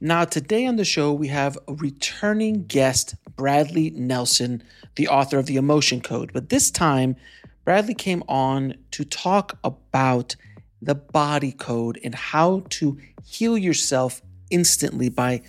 [0.00, 4.62] Now, today on the show, we have a returning guest, Bradley Nelson,
[4.96, 6.32] the author of The Emotion Code.
[6.34, 7.16] But this time,
[7.64, 10.36] Bradley came on to talk about
[10.82, 14.20] the body code and how to heal yourself
[14.50, 15.40] instantly by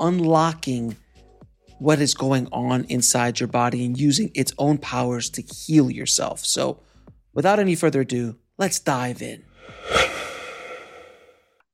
[0.00, 0.96] unlocking
[1.78, 6.40] what is going on inside your body and using its own powers to heal yourself.
[6.40, 6.80] So,
[7.34, 9.44] without any further ado, let's dive in.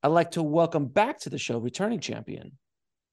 [0.01, 2.53] I'd like to welcome back to the show returning champion,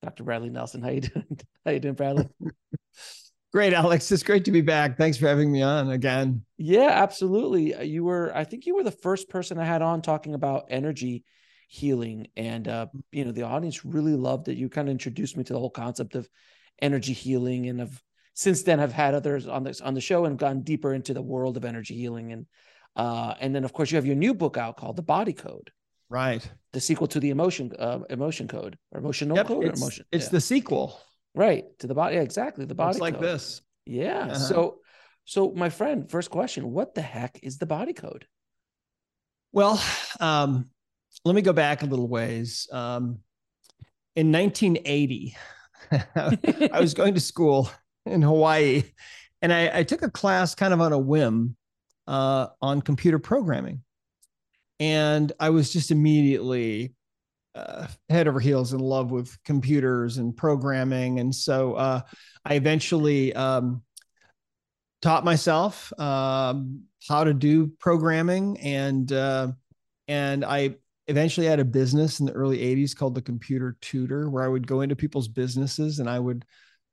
[0.03, 0.23] Dr.
[0.23, 0.83] Bradley Nelson.
[0.83, 1.41] How you doing?
[1.65, 2.28] How you doing, Bradley?
[3.53, 4.12] Great, Alex.
[4.12, 4.98] It's great to be back.
[4.98, 6.45] Thanks for having me on again.
[6.59, 7.75] Yeah, absolutely.
[7.75, 10.67] Uh, you were, I think you were the first person I had on talking about
[10.69, 11.25] energy
[11.69, 12.27] healing.
[12.37, 14.59] And, uh, you know, the audience really loved it.
[14.59, 16.28] You kind of introduced me to the whole concept of
[16.83, 18.03] energy healing and have
[18.34, 21.23] since then have had others on this on the show and gone deeper into the
[21.23, 22.33] world of energy healing.
[22.33, 22.47] And,
[22.95, 25.71] uh, and then of course you have your new book out called The Body Code.
[26.09, 26.49] Right.
[26.73, 30.05] The sequel to the emotion, uh, emotion code or emotional yep, code or emotion.
[30.12, 30.31] It's yeah.
[30.31, 31.01] the sequel.
[31.35, 31.65] Right.
[31.81, 32.17] To the body.
[32.17, 32.65] Yeah, exactly.
[32.65, 33.25] The body Looks like code.
[33.25, 33.62] this.
[33.85, 34.27] Yeah.
[34.27, 34.34] Uh-huh.
[34.34, 34.79] So,
[35.25, 38.27] so my friend, first question: What the heck is the body code?
[39.53, 39.83] Well,
[40.21, 40.71] um,
[41.25, 42.69] let me go back a little ways.
[42.71, 43.21] Um,
[44.15, 45.37] in 1980,
[46.73, 47.71] I was going to school
[48.05, 48.84] in Hawaii,
[49.43, 51.56] and I, I, took a class kind of on a whim
[52.06, 53.83] uh, on computer programming,
[54.81, 56.94] and I was just immediately
[57.54, 62.00] uh, head over heels in love with computers and programming, and so uh,
[62.44, 63.82] I eventually um,
[65.03, 69.48] taught myself um, how to do programming, and uh,
[70.09, 70.76] and I
[71.08, 74.66] eventually had a business in the early 80s called the computer tutor where i would
[74.66, 76.44] go into people's businesses and i would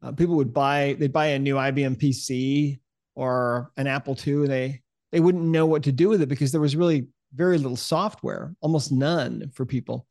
[0.01, 2.79] uh, people would buy they'd buy a new ibm pc
[3.15, 6.51] or an apple ii and they they wouldn't know what to do with it because
[6.51, 10.07] there was really very little software almost none for people.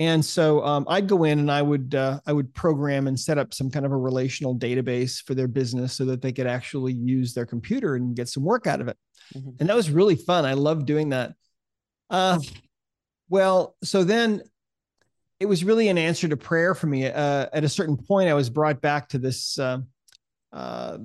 [0.00, 3.38] And so um, i'd go in and i would uh, i would program and set
[3.38, 6.94] up some kind of a relational database for their business so that they could actually
[6.94, 8.96] use their computer and get some work out of it.
[9.34, 9.50] Mm-hmm.
[9.60, 10.44] and that was really fun.
[10.44, 11.34] I loved doing that.
[12.10, 12.38] Uh,
[13.28, 14.42] well, so then
[15.40, 17.06] it was really an answer to prayer for me.
[17.06, 19.78] Uh, at a certain point, I was brought back to this uh,
[20.52, 20.98] uh,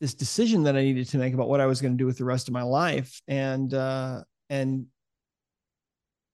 [0.00, 2.18] this decision that I needed to make about what I was going to do with
[2.18, 4.86] the rest of my life, and uh, and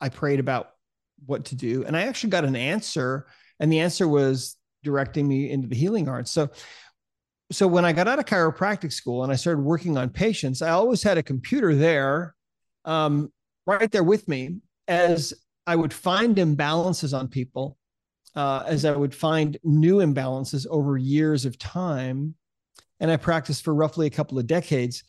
[0.00, 0.70] I prayed about
[1.26, 3.26] what to do, and I actually got an answer,
[3.58, 6.30] and the answer was directing me into the healing arts.
[6.30, 6.50] So.
[7.52, 10.70] So when I got out of chiropractic school and I started working on patients, I
[10.70, 12.36] always had a computer there,
[12.84, 13.32] um,
[13.66, 15.34] right there with me, as
[15.66, 17.76] I would find imbalances on people,
[18.36, 22.36] uh, as I would find new imbalances over years of time,
[23.00, 25.02] and I practiced for roughly a couple of decades,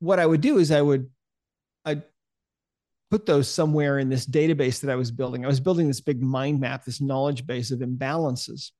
[0.00, 1.08] what I would do is I would
[1.84, 2.02] I
[3.10, 5.44] put those somewhere in this database that I was building.
[5.44, 8.70] I was building this big mind map, this knowledge base of imbalances.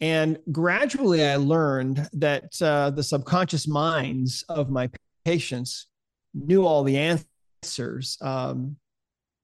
[0.00, 4.90] And gradually, I learned that uh, the subconscious minds of my
[5.24, 5.86] patients
[6.34, 6.98] knew all the
[7.62, 8.18] answers.
[8.20, 8.76] Um,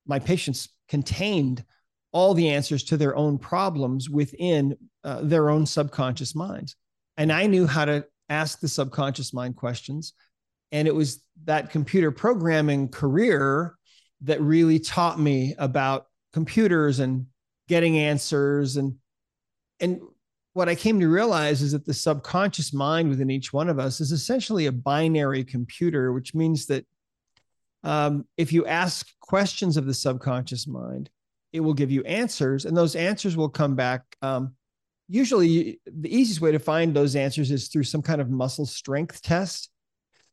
[0.06, 1.64] my patients contained
[2.12, 6.74] all the answers to their own problems within uh, their own subconscious minds.
[7.16, 10.14] And I knew how to ask the subconscious mind questions.
[10.72, 13.77] And it was that computer programming career
[14.22, 17.26] that really taught me about computers and
[17.68, 18.96] getting answers and
[19.80, 20.00] and
[20.58, 24.00] what I came to realize is that the subconscious mind within each one of us
[24.00, 26.84] is essentially a binary computer, which means that
[27.84, 31.10] um, if you ask questions of the subconscious mind,
[31.52, 34.02] it will give you answers, and those answers will come back.
[34.20, 34.54] Um,
[35.08, 39.22] usually, the easiest way to find those answers is through some kind of muscle strength
[39.22, 39.70] test.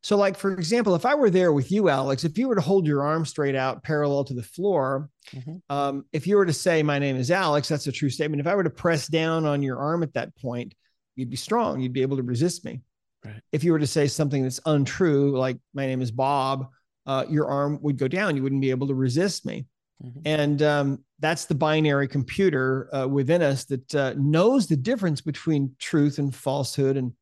[0.06, 2.62] So, like, for example, if I were there with you, Alex, if you were to
[2.62, 5.56] hold your arm straight out parallel to the floor, mm-hmm.
[5.75, 8.40] um, if you were to say, My name is Alex, that's a true statement.
[8.40, 10.75] If I were to press down on your arm at that point,
[11.16, 11.80] you'd be strong.
[11.80, 12.81] You'd be able to resist me.
[13.25, 13.42] Right.
[13.52, 16.68] If you were to say something that's untrue, like, My name is Bob,
[17.07, 18.36] uh, your arm would go down.
[18.36, 19.66] You wouldn't be able to resist me.
[20.04, 20.19] Mm-hmm.
[20.24, 25.75] And um, that's the binary computer uh, within us that uh, knows the difference between
[25.80, 27.13] truth and falsehood and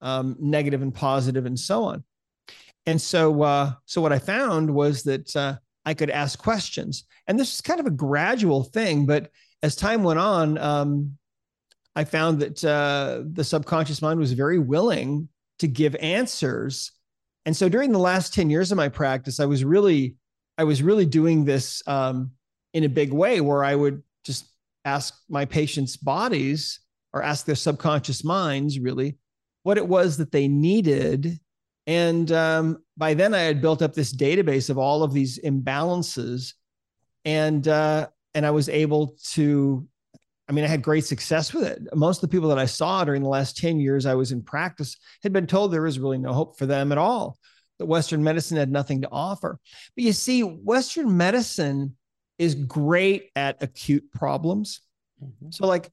[0.00, 2.02] um, negative and positive and so on.
[2.86, 7.38] And so, uh, so what I found was that uh, I could ask questions, and
[7.38, 9.06] this is kind of a gradual thing.
[9.06, 9.30] But
[9.62, 11.16] as time went on, um,
[11.94, 15.28] I found that uh, the subconscious mind was very willing
[15.58, 16.92] to give answers.
[17.44, 20.16] And so, during the last ten years of my practice, I was really,
[20.56, 22.32] I was really doing this um,
[22.72, 24.46] in a big way, where I would just
[24.84, 26.80] ask my patients' bodies
[27.12, 29.18] or ask their subconscious minds really
[29.62, 31.38] what it was that they needed
[31.90, 36.54] and um, by then, I had built up this database of all of these imbalances,
[37.24, 39.84] and uh, and I was able to.
[40.48, 41.82] I mean, I had great success with it.
[41.92, 44.40] Most of the people that I saw during the last ten years I was in
[44.40, 47.36] practice had been told there was really no hope for them at all.
[47.80, 49.58] That Western medicine had nothing to offer.
[49.96, 51.96] But you see, Western medicine
[52.38, 54.80] is great at acute problems.
[55.20, 55.50] Mm-hmm.
[55.50, 55.90] So, like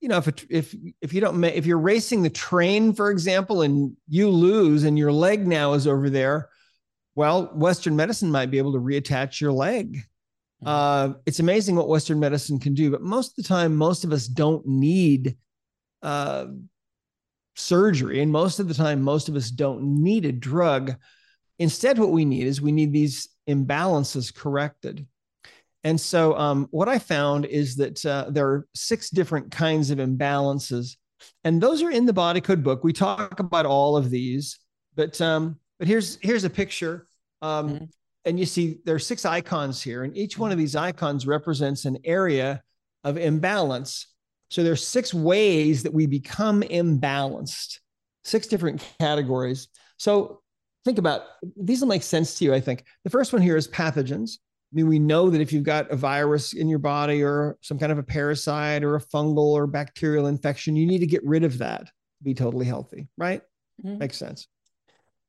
[0.00, 3.96] you know, if if if you don't if you're racing the train, for example, and
[4.08, 6.48] you lose and your leg now is over there,
[7.14, 9.96] well, Western medicine might be able to reattach your leg.
[10.64, 10.68] Mm-hmm.
[10.68, 14.12] Uh, it's amazing what Western medicine can do, but most of the time, most of
[14.12, 15.36] us don't need
[16.02, 16.46] uh,
[17.54, 20.94] surgery, and most of the time, most of us don't need a drug.
[21.58, 25.06] Instead, what we need is we need these imbalances corrected.
[25.86, 29.98] And so, um, what I found is that uh, there are six different kinds of
[29.98, 30.96] imbalances,
[31.44, 32.82] and those are in the Body Code book.
[32.82, 34.58] We talk about all of these,
[34.96, 37.06] but um, but here's here's a picture,
[37.40, 37.84] um, mm-hmm.
[38.24, 41.84] and you see there are six icons here, and each one of these icons represents
[41.84, 42.64] an area
[43.04, 44.08] of imbalance.
[44.50, 47.78] So there's six ways that we become imbalanced,
[48.24, 49.68] six different categories.
[49.98, 50.42] So
[50.84, 51.22] think about
[51.56, 52.52] these will make sense to you.
[52.52, 54.38] I think the first one here is pathogens.
[54.76, 57.78] I mean, we know that if you've got a virus in your body or some
[57.78, 61.44] kind of a parasite or a fungal or bacterial infection, you need to get rid
[61.44, 63.40] of that to be totally healthy, right?
[63.82, 63.96] Mm-hmm.
[63.96, 64.48] Makes sense.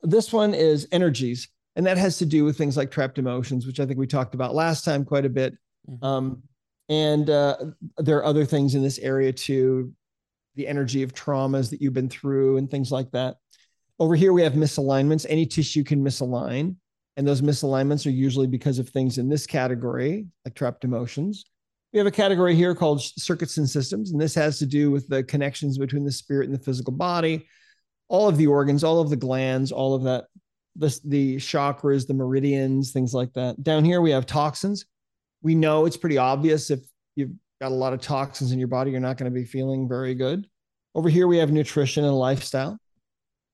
[0.01, 1.47] This one is energies,
[1.77, 4.35] and that has to do with things like trapped emotions, which I think we talked
[4.35, 5.53] about last time quite a bit.
[5.89, 6.05] Mm-hmm.
[6.05, 6.43] Um,
[6.89, 7.55] and uh,
[7.99, 9.93] there are other things in this area too,
[10.55, 13.37] the energy of traumas that you've been through and things like that.
[13.97, 15.25] Over here, we have misalignments.
[15.29, 16.75] Any tissue can misalign.
[17.17, 21.45] And those misalignments are usually because of things in this category, like trapped emotions.
[21.91, 25.07] We have a category here called circuits and systems, and this has to do with
[25.07, 27.47] the connections between the spirit and the physical body,
[28.07, 30.25] all of the organs, all of the glands, all of that,
[30.75, 33.63] the, the chakras, the meridians, things like that.
[33.63, 34.85] Down here, we have toxins.
[35.41, 36.81] We know it's pretty obvious if
[37.15, 39.87] you've got a lot of toxins in your body, you're not going to be feeling
[39.87, 40.47] very good.
[40.93, 42.77] Over here, we have nutrition and lifestyle.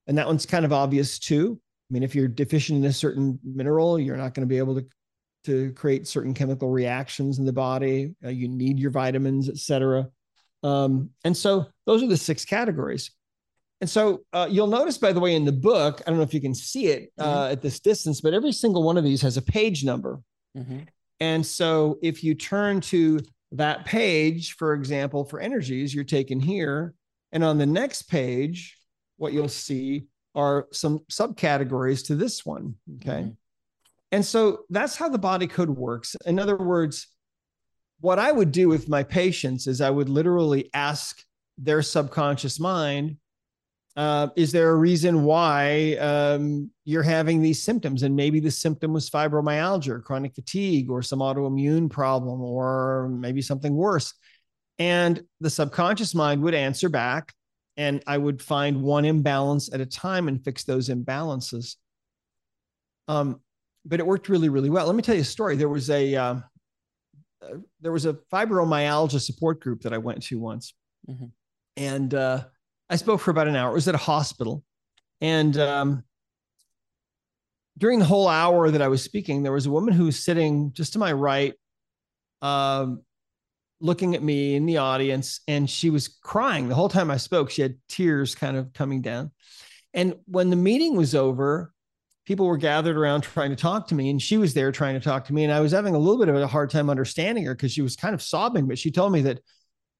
[0.07, 1.62] And that one's kind of obvious too.
[1.93, 4.73] I mean, if you're deficient in a certain mineral, you're not going to be able
[4.81, 4.85] to
[5.45, 8.15] to create certain chemical reactions in the body.
[8.25, 10.07] Uh, you need your vitamins, et cetera.
[10.63, 13.11] Um, and so those are the six categories.
[13.81, 16.33] And so uh, you'll notice, by the way, in the book, I don't know if
[16.33, 17.51] you can see it uh, mm-hmm.
[17.51, 20.21] at this distance, but every single one of these has a page number.
[20.57, 20.79] Mm-hmm.
[21.19, 23.19] And so if you turn to
[23.51, 26.95] that page, for example, for energies, you're taken here.
[27.33, 28.77] And on the next page,
[29.17, 32.75] what you'll see are some subcategories to this one.
[32.95, 33.21] Okay.
[33.21, 33.29] Mm-hmm.
[34.11, 36.15] And so that's how the body code works.
[36.25, 37.07] In other words,
[37.99, 41.23] what I would do with my patients is I would literally ask
[41.57, 43.17] their subconscious mind,
[43.95, 48.03] uh, is there a reason why um, you're having these symptoms?
[48.03, 53.41] And maybe the symptom was fibromyalgia, or chronic fatigue, or some autoimmune problem, or maybe
[53.41, 54.13] something worse.
[54.79, 57.33] And the subconscious mind would answer back
[57.77, 61.75] and I would find one imbalance at a time and fix those imbalances.
[63.08, 63.42] Um,
[63.86, 64.86] but it worked really, really well.
[64.86, 65.56] Let me tell you a story.
[65.56, 66.36] There was a uh,
[67.42, 70.74] uh, there was a fibromyalgia support group that I went to once,
[71.10, 71.25] mm-hmm.
[71.75, 72.46] and uh,
[72.89, 73.72] I spoke for about an hour.
[73.72, 74.63] It was at a hospital,
[75.20, 76.03] and um,
[77.77, 80.72] during the whole hour that I was speaking, there was a woman who was sitting
[80.74, 81.53] just to my right,
[82.42, 83.01] um,
[83.83, 87.51] looking at me in the audience and she was crying the whole time I spoke.
[87.51, 89.31] She had tears kind of coming down.
[89.93, 91.73] And when the meeting was over,
[92.25, 95.03] people were gathered around trying to talk to me and she was there trying to
[95.03, 97.45] talk to me and I was having a little bit of a hard time understanding
[97.45, 99.41] her because she was kind of sobbing but she told me that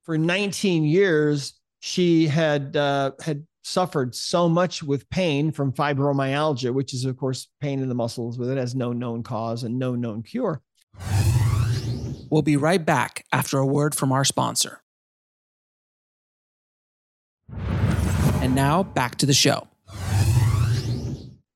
[0.04, 6.94] for 19 years she had uh, had suffered so much with pain from fibromyalgia, which
[6.94, 9.94] is, of course, pain in the muscles with it has no known cause and no
[9.94, 10.62] known cure.
[12.34, 14.80] We'll be right back after a word from our sponsor.
[18.42, 19.68] And now back to the show.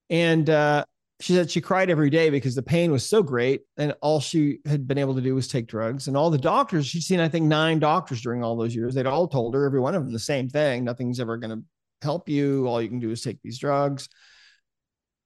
[0.09, 0.85] And uh,
[1.19, 3.63] she said she cried every day because the pain was so great.
[3.77, 6.07] And all she had been able to do was take drugs.
[6.07, 8.95] And all the doctors, she'd seen, I think, nine doctors during all those years.
[8.95, 11.65] They'd all told her, every one of them, the same thing nothing's ever going to
[12.03, 12.69] help you.
[12.69, 14.09] All you can do is take these drugs.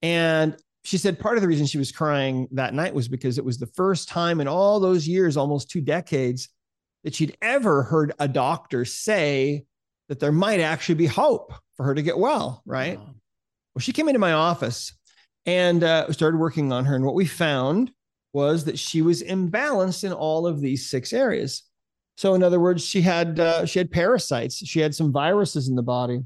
[0.00, 3.44] And she said part of the reason she was crying that night was because it
[3.44, 6.48] was the first time in all those years, almost two decades,
[7.04, 9.64] that she'd ever heard a doctor say
[10.08, 12.62] that there might actually be hope for her to get well.
[12.66, 12.98] Right.
[12.98, 13.14] Wow.
[13.74, 14.92] Well, she came into my office
[15.46, 16.94] and uh, started working on her.
[16.94, 17.90] And what we found
[18.32, 21.62] was that she was imbalanced in all of these six areas.
[22.16, 24.56] So, in other words, she had uh, she had parasites.
[24.56, 26.20] She had some viruses in the body.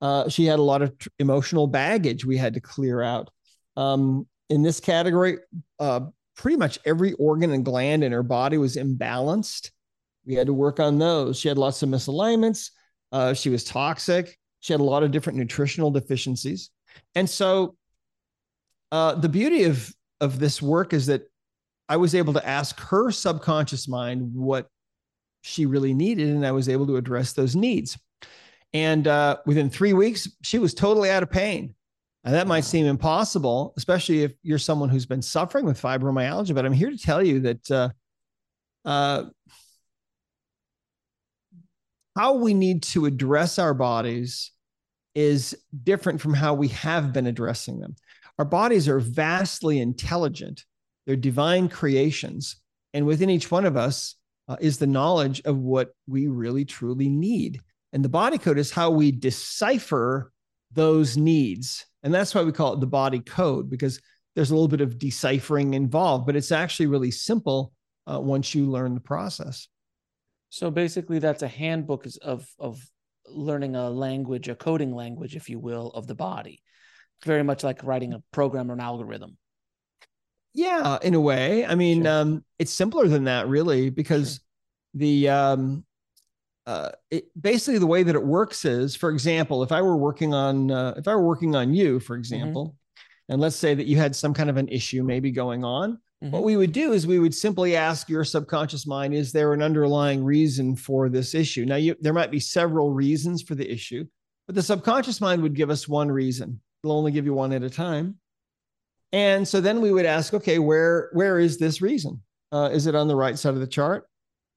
[0.00, 3.30] Uh, she had a lot of emotional baggage we had to clear out.
[3.76, 5.38] Um, in this category,
[5.78, 6.00] uh,
[6.36, 9.70] pretty much every organ and gland in her body was imbalanced.
[10.26, 11.38] We had to work on those.
[11.38, 12.70] She had lots of misalignments.
[13.10, 14.38] Uh, she was toxic.
[14.60, 16.70] She had a lot of different nutritional deficiencies.
[17.14, 17.76] And so
[18.90, 21.22] uh, the beauty of, of this work is that
[21.88, 24.68] I was able to ask her subconscious mind what
[25.42, 27.98] she really needed, and I was able to address those needs.
[28.72, 31.74] And uh, within three weeks, she was totally out of pain.
[32.24, 36.54] And that might seem impossible, especially if you're someone who's been suffering with fibromyalgia.
[36.54, 37.88] But I'm here to tell you that uh,
[38.84, 39.24] uh,
[42.16, 44.52] how we need to address our bodies
[45.14, 47.96] is different from how we have been addressing them.
[48.38, 50.64] Our bodies are vastly intelligent,
[51.06, 52.56] they're divine creations.
[52.94, 54.16] And within each one of us
[54.48, 57.60] uh, is the knowledge of what we really truly need.
[57.92, 60.32] And the body code is how we decipher
[60.72, 61.86] those needs.
[62.02, 64.00] And that's why we call it the body code, because
[64.34, 67.72] there's a little bit of deciphering involved, but it's actually really simple
[68.10, 69.68] uh, once you learn the process.
[70.48, 72.84] So basically, that's a handbook of of
[73.26, 76.60] learning a language, a coding language, if you will, of the body.
[77.24, 79.38] Very much like writing a program or an algorithm.
[80.54, 81.64] Yeah, in a way.
[81.64, 82.12] I mean, sure.
[82.12, 84.40] um, it's simpler than that, really, because sure.
[84.94, 85.84] the um,
[86.66, 90.32] uh, it, basically the way that it works is, for example, if I were working
[90.32, 92.20] on uh, if I were working on you, for mm-hmm.
[92.20, 93.32] example, mm-hmm.
[93.32, 96.30] and let's say that you had some kind of an issue maybe going on, mm-hmm.
[96.30, 99.62] what we would do is we would simply ask your subconscious mind, is there an
[99.62, 101.64] underlying reason for this issue?
[101.64, 104.04] Now, you, there might be several reasons for the issue,
[104.46, 106.60] but the subconscious mind would give us one reason.
[106.84, 108.18] It'll only give you one at a time.
[109.12, 112.22] And so then we would ask, okay, where where is this reason?
[112.50, 114.06] Uh, is it on the right side of the chart?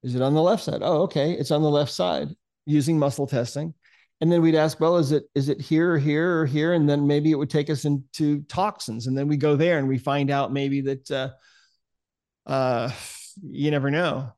[0.05, 0.81] Is it on the left side?
[0.81, 1.31] Oh, okay.
[1.31, 2.29] It's on the left side
[2.67, 3.73] using muscle testing.
[4.21, 6.73] And then we'd ask, well, is it is it here or here or here?
[6.73, 9.07] And then maybe it would take us into toxins.
[9.07, 11.29] And then we go there and we find out maybe that uh,
[12.45, 12.91] uh,
[13.41, 14.31] you never know.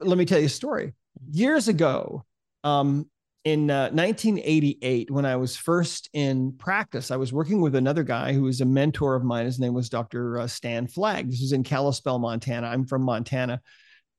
[0.00, 0.92] Let me tell you a story.
[1.30, 2.24] Years ago,
[2.64, 3.08] um,
[3.44, 8.32] in uh, 1988, when I was first in practice, I was working with another guy
[8.32, 9.46] who was a mentor of mine.
[9.46, 10.40] His name was Dr.
[10.40, 11.30] Uh, Stan Flagg.
[11.30, 12.66] This was in Kalispell, Montana.
[12.66, 13.60] I'm from Montana.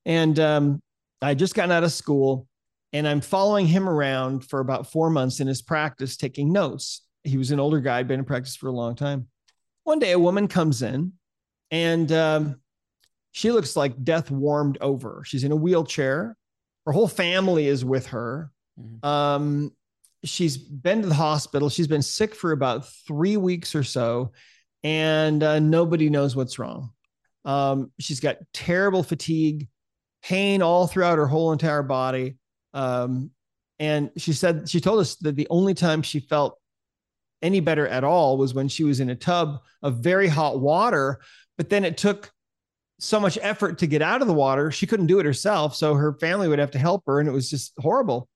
[0.06, 0.82] And um,
[1.24, 2.48] I just gotten out of school
[2.92, 7.02] and I'm following him around for about four months in his practice, taking notes.
[7.24, 9.28] He was an older guy, been in practice for a long time.
[9.84, 11.14] One day, a woman comes in
[11.72, 12.62] and um,
[13.32, 15.24] she looks like death warmed over.
[15.26, 16.38] She's in a wheelchair.
[16.86, 18.52] Her whole family is with her.
[18.80, 19.06] Mm-hmm.
[19.06, 19.72] Um,
[20.24, 21.70] she's been to the hospital.
[21.70, 24.32] She's been sick for about three weeks or so,
[24.84, 26.92] and uh, nobody knows what's wrong.
[27.46, 29.68] Um, she's got terrible fatigue
[30.24, 32.38] pain all throughout her whole entire body.
[32.74, 33.32] Um,
[33.80, 36.58] and she said, she told us that the only time she felt
[37.42, 41.20] any better at all was when she was in a tub of very hot water.
[41.58, 42.32] But then it took
[43.00, 44.72] so much effort to get out of the water.
[44.72, 45.76] She couldn't do it herself.
[45.76, 47.20] So her family would have to help her.
[47.20, 48.30] And it was just horrible.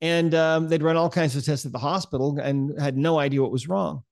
[0.00, 3.42] And um, they'd run all kinds of tests at the hospital and had no idea
[3.42, 4.02] what was wrong.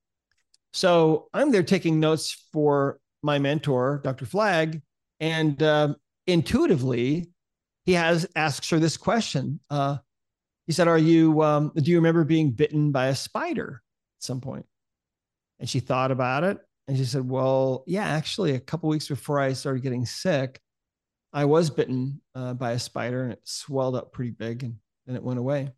[0.72, 4.26] So I'm there taking notes for my mentor, Dr.
[4.26, 4.82] Flagg.
[5.20, 5.94] And uh,
[6.26, 7.30] intuitively,
[7.84, 9.60] he has asks her this question.
[9.70, 9.98] Uh,
[10.66, 11.42] he said, "Are you?
[11.42, 13.82] Um, do you remember being bitten by a spider
[14.18, 14.66] at some point?"
[15.60, 19.40] And she thought about it, and she said, "Well, yeah, actually, a couple weeks before
[19.40, 20.60] I started getting sick,
[21.32, 24.76] I was bitten uh, by a spider, and it swelled up pretty big, and
[25.06, 25.72] then it went away."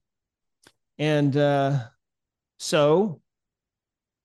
[0.98, 1.80] And uh,
[2.58, 3.20] so,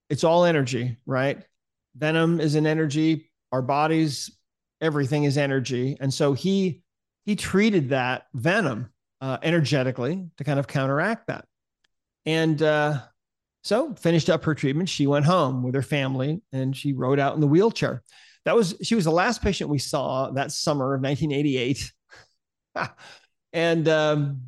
[0.08, 1.42] it's all energy, right?
[1.96, 3.30] Venom is an energy.
[3.50, 4.30] Our bodies
[4.82, 5.96] everything is energy.
[6.00, 6.82] And so he
[7.24, 8.90] he treated that venom
[9.22, 11.46] uh, energetically to kind of counteract that.
[12.26, 13.00] And uh,
[13.62, 14.88] So finished up her treatment.
[14.88, 18.02] She went home with her family and she rode out in the wheelchair.
[18.44, 21.92] That was she was the last patient we saw that summer of 1988,
[23.52, 24.42] and um,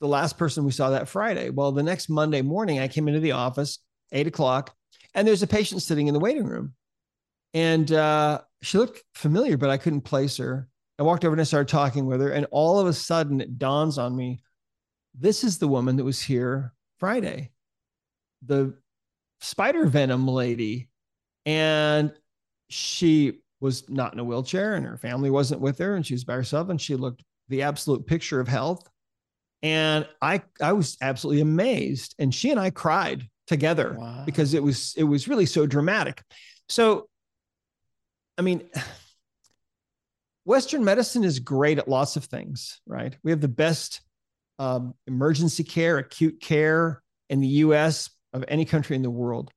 [0.00, 1.50] the last person we saw that Friday.
[1.50, 3.78] Well, the next Monday morning, I came into the office
[4.12, 4.74] eight o'clock,
[5.14, 6.74] and there's a patient sitting in the waiting room,
[7.54, 10.68] and uh, she looked familiar, but I couldn't place her.
[10.98, 13.58] I walked over and I started talking with her, and all of a sudden it
[13.58, 14.40] dawns on me,
[15.18, 17.50] this is the woman that was here Friday
[18.42, 18.74] the
[19.40, 20.88] spider venom lady
[21.46, 22.12] and
[22.68, 26.24] she was not in a wheelchair and her family wasn't with her and she was
[26.24, 28.88] by herself and she looked the absolute picture of health
[29.62, 34.22] and i i was absolutely amazed and she and i cried together wow.
[34.24, 36.22] because it was it was really so dramatic
[36.68, 37.08] so
[38.40, 38.68] i mean
[40.44, 44.00] western medicine is great at lots of things right we have the best
[44.60, 49.50] um, emergency care acute care in the us of any country in the world.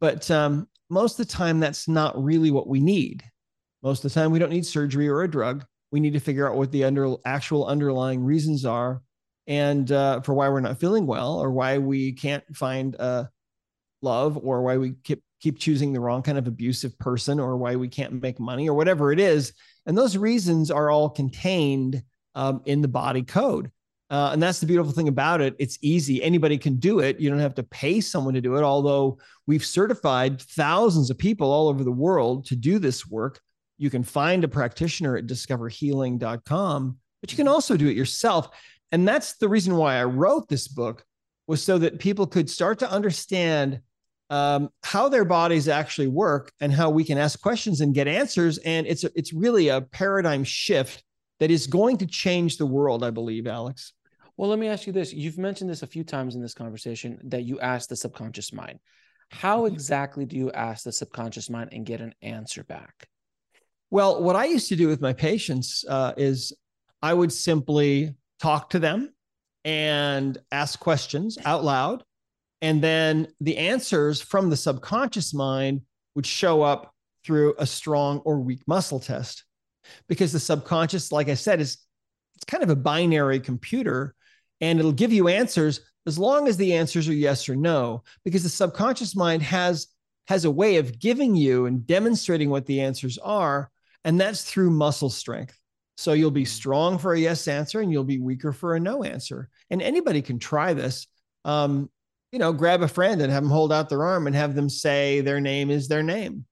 [0.00, 3.24] But um, most of the time, that's not really what we need.
[3.82, 5.64] Most of the time, we don't need surgery or a drug.
[5.92, 9.00] We need to figure out what the under, actual underlying reasons are
[9.46, 13.24] and uh, for why we're not feeling well or why we can't find uh,
[14.02, 14.94] love or why we
[15.44, 18.74] keep, choosing the wrong kind of abusive person or why we can't make money or
[18.74, 19.52] whatever it is.
[19.86, 22.02] And those reasons are all contained
[22.34, 23.70] um, in the body code.
[24.10, 25.54] Uh, and that's the beautiful thing about it.
[25.58, 26.22] It's easy.
[26.22, 27.20] Anybody can do it.
[27.20, 28.62] You don't have to pay someone to do it.
[28.62, 33.40] Although we've certified thousands of people all over the world to do this work.
[33.76, 38.48] You can find a practitioner at discoverhealing.com, but you can also do it yourself.
[38.92, 41.04] And that's the reason why I wrote this book
[41.46, 43.80] was so that people could start to understand
[44.30, 48.58] um, how their bodies actually work and how we can ask questions and get answers.
[48.58, 51.02] And it's a, it's really a paradigm shift
[51.40, 53.92] that is going to change the world, I believe, Alex.
[54.36, 55.12] Well, let me ask you this.
[55.12, 58.80] You've mentioned this a few times in this conversation that you ask the subconscious mind.
[59.30, 59.74] How mm-hmm.
[59.74, 63.08] exactly do you ask the subconscious mind and get an answer back?
[63.90, 66.52] Well, what I used to do with my patients uh, is
[67.00, 69.12] I would simply talk to them
[69.64, 72.02] and ask questions out loud.
[72.62, 75.82] And then the answers from the subconscious mind
[76.14, 79.44] would show up through a strong or weak muscle test.
[80.08, 81.78] Because the subconscious, like I said, is
[82.36, 84.14] it's kind of a binary computer
[84.60, 88.02] and it'll give you answers as long as the answers are yes or no.
[88.24, 89.88] Because the subconscious mind has
[90.26, 93.70] has a way of giving you and demonstrating what the answers are
[94.04, 95.58] and that's through muscle strength.
[95.96, 99.02] So you'll be strong for a yes answer and you'll be weaker for a no
[99.04, 99.48] answer.
[99.70, 101.06] And anybody can try this.
[101.44, 101.90] Um,
[102.34, 104.68] you know grab a friend and have them hold out their arm and have them
[104.68, 106.44] say their name is their name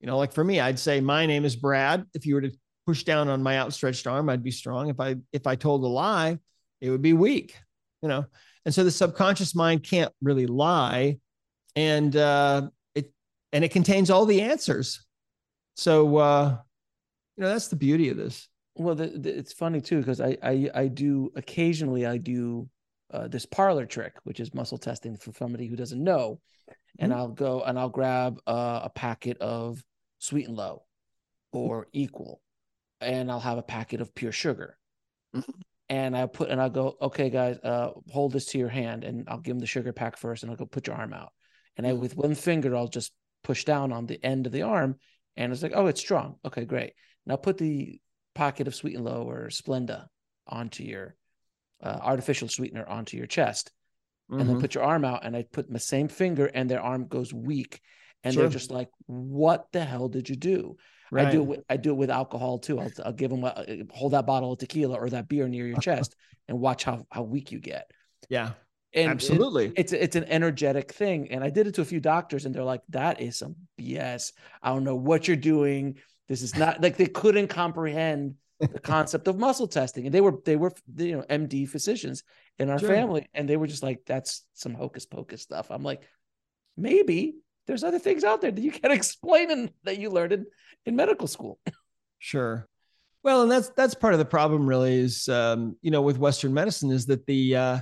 [0.00, 2.52] you know like for me i'd say my name is brad if you were to
[2.86, 5.86] push down on my outstretched arm i'd be strong if i if i told a
[5.86, 6.36] lie
[6.80, 7.56] it would be weak,
[8.02, 8.24] you know.
[8.64, 11.18] And so the subconscious mind can't really lie,
[11.76, 13.12] and uh, it
[13.52, 15.04] and it contains all the answers.
[15.76, 16.58] So uh,
[17.36, 18.48] you know that's the beauty of this.
[18.76, 22.68] Well, the, the, it's funny too because I, I I do occasionally I do
[23.12, 26.40] uh, this parlor trick, which is muscle testing for somebody who doesn't know,
[26.98, 27.20] and mm-hmm.
[27.20, 29.82] I'll go and I'll grab uh, a packet of
[30.18, 30.84] sweet and low,
[31.52, 32.40] or equal,
[33.00, 34.78] and I'll have a packet of pure sugar,
[35.34, 39.02] mm-hmm and I put and I'll go, okay, guys, uh, hold this to your hand,
[39.04, 41.32] and I'll give them the sugar pack first, and I'll go put your arm out,
[41.76, 44.96] and I with one finger I'll just push down on the end of the arm,
[45.36, 46.36] and it's like, oh, it's strong.
[46.44, 46.92] Okay, great.
[47.26, 48.00] Now put the
[48.34, 50.06] pocket of Sweet and Low or Splenda
[50.46, 51.16] onto your
[51.82, 53.70] uh, artificial sweetener onto your chest,
[54.30, 54.40] mm-hmm.
[54.40, 54.62] and then mm-hmm.
[54.62, 57.80] put your arm out, and I put my same finger, and their arm goes weak,
[58.24, 58.42] and sure.
[58.42, 60.76] they're just like, what the hell did you do?
[61.10, 61.26] Right.
[61.26, 61.46] I do it.
[61.46, 62.78] With, I do it with alcohol too.
[62.78, 65.78] I'll, I'll give them a, hold that bottle of tequila or that beer near your
[65.80, 66.14] chest
[66.48, 67.90] and watch how how weak you get.
[68.28, 68.52] Yeah,
[68.94, 69.66] and absolutely.
[69.66, 72.54] It, it's it's an energetic thing, and I did it to a few doctors, and
[72.54, 74.32] they're like, "That is some BS.
[74.62, 75.98] I don't know what you're doing.
[76.28, 80.38] This is not like they couldn't comprehend the concept of muscle testing, and they were
[80.44, 82.22] they were you know MD physicians
[82.58, 82.88] in our sure.
[82.88, 86.02] family, and they were just like, "That's some hocus pocus stuff." I'm like,
[86.76, 90.46] maybe there's other things out there that you can't explain and that you learned in,
[90.86, 91.58] in medical school.
[92.22, 92.68] Sure.
[93.22, 96.52] Well, and that's that's part of the problem, really, is um, you know with Western
[96.52, 97.80] medicine is that the uh,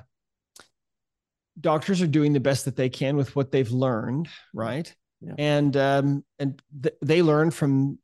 [1.60, 4.94] doctors are doing the best that they can with what they've learned, right?
[5.20, 5.34] Yeah.
[5.38, 7.98] And um, and th- they learn from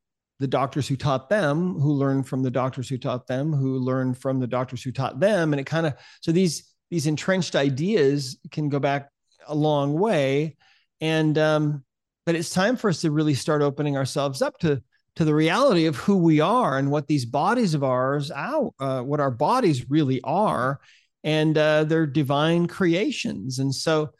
[0.44, 4.18] the doctors who taught them, who learned from the doctors who taught them, who learned
[4.18, 8.36] from the doctors who taught them, and it kind of so these these entrenched ideas
[8.50, 9.08] can go back
[9.46, 10.58] a long way.
[11.00, 11.82] And um,
[12.26, 14.82] but it's time for us to really start opening ourselves up to
[15.16, 19.00] to the reality of who we are and what these bodies of ours out uh,
[19.00, 20.78] what our bodies really are.
[21.22, 23.60] And uh, they're divine creations.
[23.60, 24.10] And so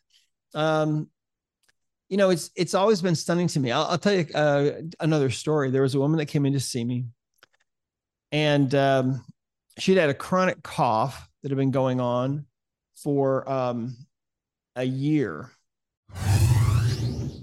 [0.55, 1.11] um,
[2.09, 3.73] you know, it's it's always been stunning to me.
[3.73, 5.71] I'll, I'll tell you uh, another story.
[5.71, 7.07] There was a woman that came in to see me,
[8.33, 9.25] and um,
[9.79, 12.47] she'd had a chronic cough that had been going on
[12.97, 13.97] for um,
[14.77, 15.51] a year.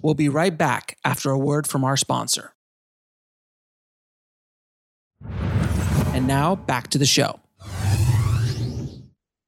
[0.02, 2.54] We'll be right back after a word from our sponsor.
[6.14, 7.40] And now back to the show.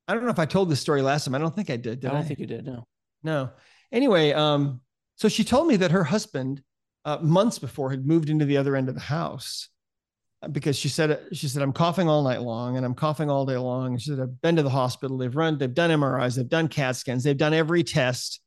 [0.08, 1.34] I don't know if I told this story last time.
[1.34, 2.02] I don't think I did.
[2.02, 2.66] did I don't think you did.
[2.66, 2.86] No.
[3.24, 3.50] No.
[3.92, 4.82] Anyway, um,
[5.24, 6.62] so she told me that her husband,
[7.06, 9.70] uh, months before, had moved into the other end of the house
[10.42, 13.46] uh, because she said she said I'm coughing all night long and I'm coughing all
[13.46, 13.98] day long.
[13.98, 15.18] She said I've been to the hospital.
[15.18, 18.42] They've run, they've done MRIs, they've done CAT scans, they've done every test,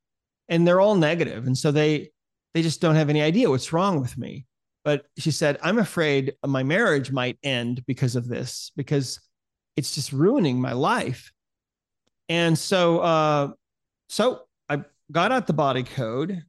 [0.51, 1.47] and they're all negative.
[1.47, 2.11] And so they
[2.53, 4.45] they just don't have any idea what's wrong with me.
[4.85, 9.19] But she said I'm afraid my marriage might end because of this because
[9.79, 11.33] it's just ruining my life.
[12.29, 13.53] And so, uh,
[14.11, 16.43] so I got out the body code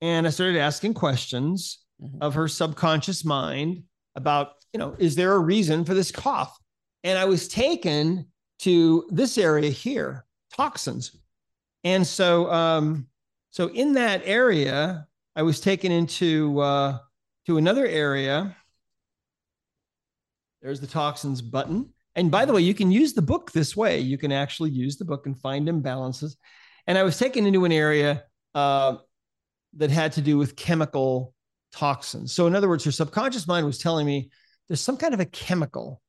[0.00, 2.22] and I started asking questions mm-hmm.
[2.22, 6.56] of her subconscious mind about, you know, is there a reason for this cough?
[7.04, 8.26] And I was taken
[8.60, 11.16] to this area here, toxins.
[11.84, 13.06] And so, um,
[13.50, 16.98] so in that area, I was taken into uh,
[17.46, 18.56] to another area.
[20.62, 21.92] There's the toxins button.
[22.16, 24.00] And by the way, you can use the book this way.
[24.00, 26.36] You can actually use the book and find imbalances.
[26.86, 28.96] And I was taken into an area uh,
[29.76, 31.34] that had to do with chemical
[31.72, 32.32] toxins.
[32.32, 34.30] So, in other words, her subconscious mind was telling me
[34.68, 36.00] there's some kind of a chemical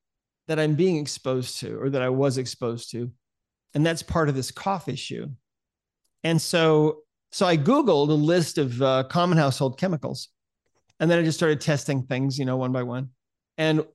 [0.47, 3.11] that I'm being exposed to or that I was exposed to.
[3.73, 5.27] And that's part of this cough issue.
[6.23, 7.01] And so,
[7.31, 10.29] so I Googled a list of uh, common household chemicals.
[10.99, 13.09] And then I just started testing things, you know, one by one.
[13.57, 13.85] And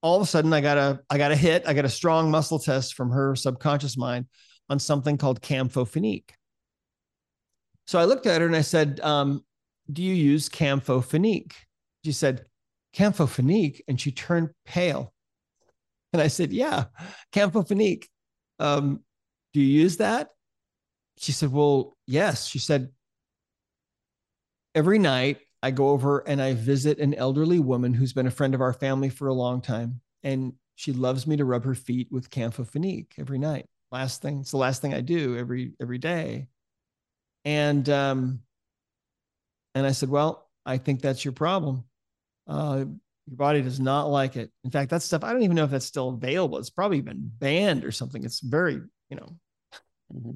[0.00, 2.30] all of a sudden I got a I got a hit, I got a strong
[2.30, 4.26] muscle test from her subconscious mind
[4.68, 6.30] on something called campho-phenique.
[7.92, 9.44] So I looked at her and I said, um,
[9.92, 11.52] "Do you use campho-phenique?"
[12.02, 12.46] She said,
[12.96, 15.12] "Campho-phenique," and she turned pale.
[16.14, 16.86] And I said, "Yeah,
[17.34, 18.06] campho-phenique.
[18.58, 19.04] Um,
[19.52, 20.30] do you use that?"
[21.18, 22.92] She said, "Well, yes." She said,
[24.74, 28.54] "Every night I go over and I visit an elderly woman who's been a friend
[28.54, 30.00] of our family for a long time.
[30.22, 33.66] And she loves me to rub her feet with campho-phenique every night.
[33.90, 36.48] Last thing, it's the last thing I do every every day.
[37.44, 38.40] And um,
[39.74, 41.84] and I said, Well, I think that's your problem.
[42.46, 42.84] Uh,
[43.26, 44.50] your body does not like it.
[44.64, 46.58] In fact, that stuff, I don't even know if that's still available.
[46.58, 48.24] It's probably been banned or something.
[48.24, 49.36] It's very, you know,
[50.12, 50.32] mm-hmm.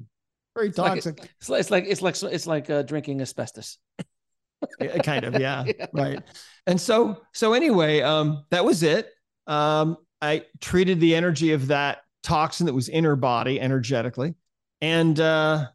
[0.55, 1.29] very toxic.
[1.39, 3.77] It's like, it's like, it's like, it's like, uh, drinking asbestos.
[5.03, 6.23] kind of yeah, yeah, right
[6.65, 9.11] and so so anyway um that was it
[9.45, 14.33] um i treated the energy of that toxin that was in her body energetically
[14.81, 15.67] and uh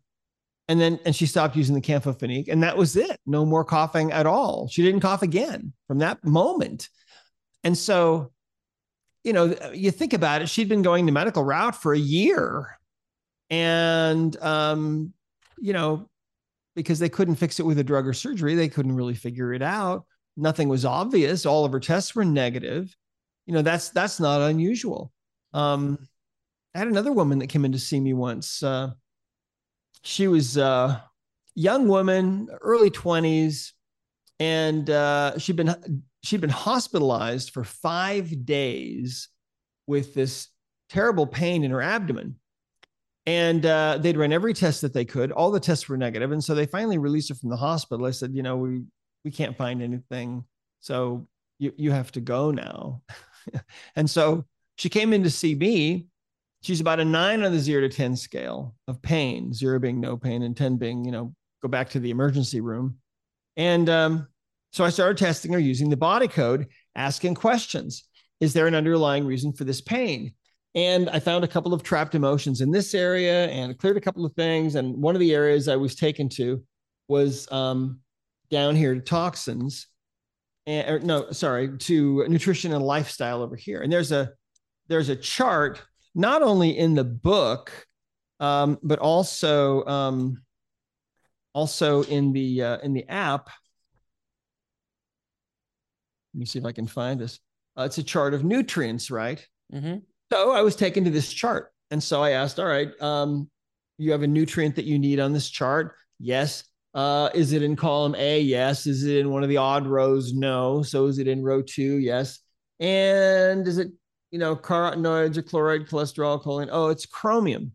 [0.69, 4.13] and then and she stopped using the campho-phenique and that was it no more coughing
[4.13, 6.89] at all she didn't cough again from that moment
[7.65, 8.33] and so
[9.25, 12.79] you know you think about it she'd been going the medical route for a year
[13.51, 15.13] and um
[15.59, 16.09] you know
[16.75, 18.55] because they couldn't fix it with a drug or surgery.
[18.55, 20.05] They couldn't really figure it out.
[20.37, 21.45] Nothing was obvious.
[21.45, 22.95] All of her tests were negative.
[23.47, 25.13] You know, that's that's not unusual.
[25.53, 25.99] Um,
[26.75, 28.63] I had another woman that came in to see me once.
[28.63, 28.93] Uh,
[30.03, 31.05] she was a
[31.55, 33.73] young woman, early 20s,
[34.39, 39.29] and uh, she'd been she'd been hospitalized for five days
[39.87, 40.49] with this
[40.89, 42.37] terrible pain in her abdomen
[43.27, 45.31] and uh, they'd run every test that they could.
[45.31, 48.07] All the tests were negative, and so they finally released her from the hospital.
[48.07, 48.83] I said, you know, we
[49.25, 50.45] we can't find anything,
[50.81, 53.03] so you you have to go now.
[53.97, 54.45] and so
[54.77, 56.09] she came in to see me.
[56.63, 60.17] She's about a nine on the zero to ten scale of pain, zero being no
[60.17, 62.97] pain, and ten being you know go back to the emergency room.
[63.57, 64.29] And um,
[64.73, 68.09] so I started testing her using the body code, asking questions.
[68.41, 70.33] Is there an underlying reason for this pain?
[70.75, 74.25] And I found a couple of trapped emotions in this area and cleared a couple
[74.25, 74.75] of things.
[74.75, 76.63] And one of the areas I was taken to
[77.09, 78.01] was um,
[78.51, 79.87] down here to toxins.
[80.67, 83.83] And, or, no, sorry, to nutrition and lifestyle over here.
[83.83, 84.33] And there's a
[84.89, 85.83] there's a chart
[86.15, 87.87] not only in the book,
[88.41, 90.43] um, but also um,
[91.55, 93.49] also in the uh, in the app.
[96.35, 97.41] Let me see if I can find this.
[97.77, 99.47] Uh, it's a chart of nutrients, right?
[99.73, 99.99] Mm-hmm.
[100.33, 101.73] So I was taken to this chart.
[101.91, 103.51] And so I asked, all right, um,
[103.99, 105.95] you have a nutrient that you need on this chart?
[106.19, 106.65] Yes.
[106.95, 108.41] Uh, is it in column A?
[108.41, 108.87] Yes.
[108.87, 110.33] Is it in one of the odd rows?
[110.33, 110.83] No.
[110.83, 111.99] So is it in row two?
[111.99, 112.41] Yes.
[112.81, 113.89] And is it,
[114.33, 116.69] you know, carotenoids or chloride, cholesterol, choline?
[116.73, 117.73] Oh, it's chromium.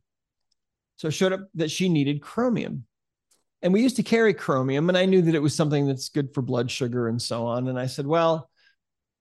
[0.98, 2.86] So it showed up that she needed chromium.
[3.62, 6.34] And we used to carry chromium, and I knew that it was something that's good
[6.34, 7.68] for blood sugar and so on.
[7.68, 8.50] And I said, Well,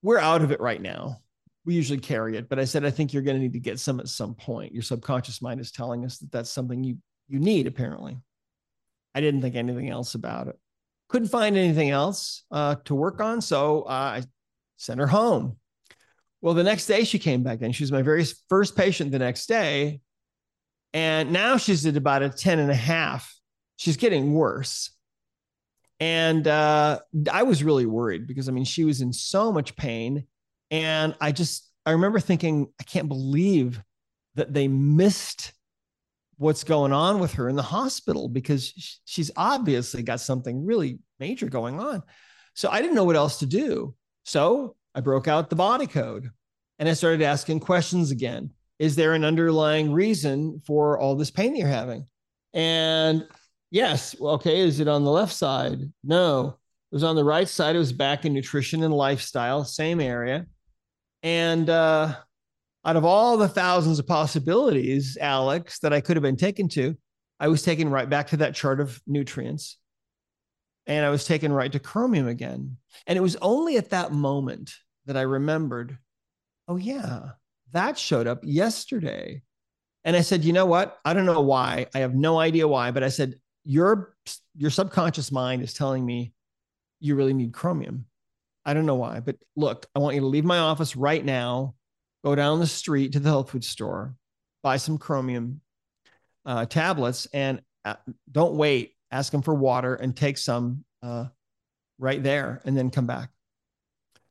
[0.03, 1.19] we're out of it right now.
[1.65, 3.81] We usually carry it, but I said, I think you're going to need to get
[3.81, 4.73] some at some point.
[4.73, 8.19] Your subconscious mind is telling us that that's something you you need, apparently.
[9.15, 10.59] I didn't think anything else about it.
[11.09, 14.23] Couldn't find anything else uh, to work on, so uh, I
[14.77, 15.57] sent her home.
[16.47, 17.73] Well, the next day she came back in.
[17.73, 20.01] She was my very first patient the next day.
[20.93, 23.35] And now she's at about a 10 and a half.
[23.79, 24.93] She's getting worse.
[25.99, 27.01] And uh,
[27.33, 30.29] I was really worried because I mean, she was in so much pain.
[30.71, 33.83] And I just, I remember thinking, I can't believe
[34.37, 35.53] that they missed
[36.37, 41.49] what's going on with her in the hospital because she's obviously got something really major
[41.49, 42.05] going on.
[42.55, 43.97] So I didn't know what else to do.
[44.25, 46.31] So I broke out the body code
[46.79, 48.51] and I started asking questions again.
[48.79, 52.07] Is there an underlying reason for all this pain you're having?
[52.53, 53.27] And
[53.71, 55.79] yes, okay, is it on the left side?
[56.05, 56.59] No.
[56.93, 57.75] It was on the right side.
[57.75, 60.47] It was back in nutrition and lifestyle, same area.
[61.23, 62.15] And uh,
[62.85, 66.97] out of all the thousands of possibilities, Alex, that I could have been taken to,
[67.41, 69.79] I was taken right back to that chart of nutrients.
[70.87, 72.77] And I was taken right to chromium again.
[73.07, 74.73] And it was only at that moment
[75.07, 75.99] that I remembered,
[76.69, 77.31] oh, yeah,
[77.73, 79.43] that showed up yesterday.
[80.05, 80.99] And I said, you know what?
[81.05, 81.87] I don't know why.
[81.95, 83.35] I have no idea why, but I said,
[83.67, 84.15] your
[84.57, 86.33] your subconscious mind is telling me
[87.01, 88.07] you really need chromium.
[88.65, 91.75] I don't know why, but look, I want you to leave my office right now,
[92.25, 94.15] go down the street to the health food store,
[94.63, 95.61] buy some chromium
[96.45, 97.97] uh, tablets, and uh,
[98.31, 98.95] don't wait.
[99.11, 101.27] Ask them for water and take some uh,
[101.99, 103.31] right there, and then come back.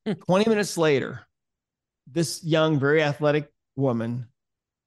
[0.05, 0.13] Hmm.
[0.13, 1.25] 20 minutes later,
[2.11, 4.27] this young, very athletic woman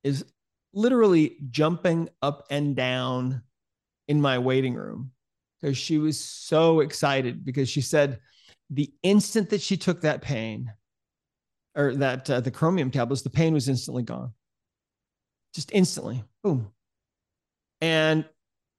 [0.04, 0.24] is
[0.72, 3.42] literally jumping up and down
[4.06, 5.10] in my waiting room
[5.60, 8.20] because she was so excited because she said
[8.70, 10.72] the instant that she took that pain
[11.74, 14.32] or that uh, the chromium tablets, the pain was instantly gone.
[15.54, 16.70] Just instantly, boom.
[17.80, 18.24] And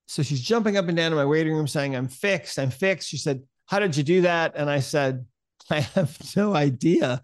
[0.07, 3.09] so she's jumping up and down in my waiting room saying, I'm fixed, I'm fixed.
[3.09, 4.53] She said, How did you do that?
[4.55, 5.25] And I said,
[5.69, 7.21] I have no idea.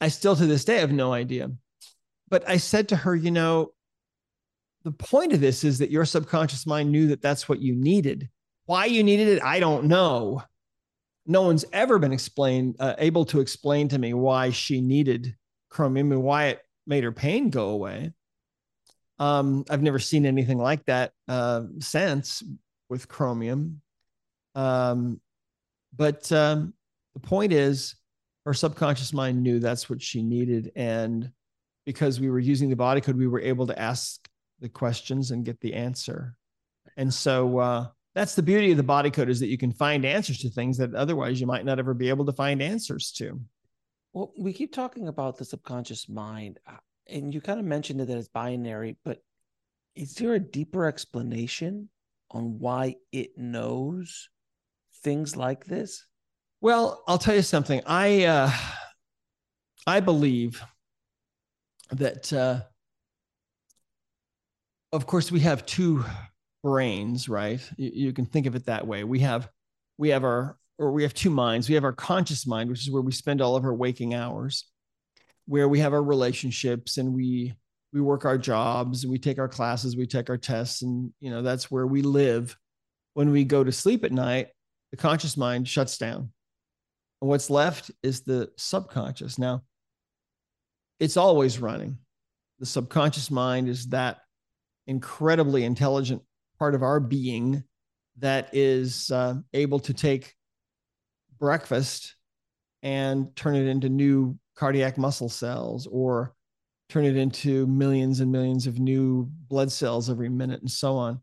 [0.00, 1.50] I still to this day have no idea.
[2.28, 3.72] But I said to her, you know,
[4.84, 8.30] the point of this is that your subconscious mind knew that that's what you needed.
[8.66, 10.42] Why you needed it, I don't know.
[11.26, 15.36] No one's ever been explained, uh, able to explain to me why she needed
[15.68, 18.12] chromium and why it made her pain go away.
[19.18, 22.42] Um, I've never seen anything like that uh, since
[22.88, 23.82] with chromium.
[24.54, 25.20] Um,
[25.94, 26.72] but um,
[27.14, 27.96] the point is,
[28.50, 30.72] her subconscious mind knew that's what she needed.
[30.74, 31.30] And
[31.86, 35.44] because we were using the body code, we were able to ask the questions and
[35.44, 36.34] get the answer.
[36.96, 37.86] And so uh,
[38.16, 40.78] that's the beauty of the body code is that you can find answers to things
[40.78, 43.40] that otherwise you might not ever be able to find answers to.
[44.12, 48.06] Well, we keep talking about the subconscious mind, uh, and you kind of mentioned it
[48.06, 49.22] that it's binary, but
[49.94, 51.88] is there a deeper explanation
[52.32, 54.28] on why it knows
[55.04, 56.04] things like this?
[56.62, 57.80] Well, I'll tell you something.
[57.86, 58.52] I uh,
[59.86, 60.62] I believe
[61.90, 62.60] that uh,
[64.92, 66.04] of course we have two
[66.62, 67.60] brains right?
[67.78, 69.04] You, you, can think of it that way.
[69.04, 69.48] We have
[69.96, 71.66] we have our or we have two minds.
[71.66, 74.66] We have our conscious mind which is where we spend all of our waking hours
[75.46, 77.54] where we have our relationships and we
[77.94, 81.30] we work our jobs and we take our classes we take our tests and you
[81.30, 82.54] know that's where we live.
[83.14, 84.48] When we go to sleep at night
[84.90, 86.32] the conscious mind shuts down
[87.28, 89.38] what's left is the subconscious.
[89.38, 89.62] Now
[90.98, 91.98] it's always running.
[92.58, 94.18] The subconscious mind is that
[94.86, 96.22] incredibly intelligent
[96.58, 97.64] part of our being
[98.18, 100.34] that is uh, able to take
[101.38, 102.16] breakfast
[102.82, 106.34] and turn it into new cardiac muscle cells or
[106.90, 111.20] turn it into millions and millions of new blood cells every minute and so on.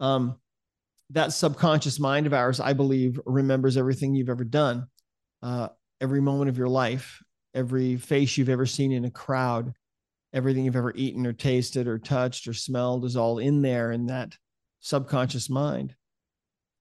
[0.00, 0.36] Um,
[1.10, 4.88] that subconscious mind of ours, I believe, remembers everything you've ever done,
[5.44, 5.68] uh,
[6.00, 7.22] every moment of your life,
[7.54, 9.74] every face you've ever seen in a crowd,
[10.32, 14.06] everything you've ever eaten or tasted or touched or smelled is all in there in
[14.06, 14.36] that
[14.80, 15.94] subconscious mind.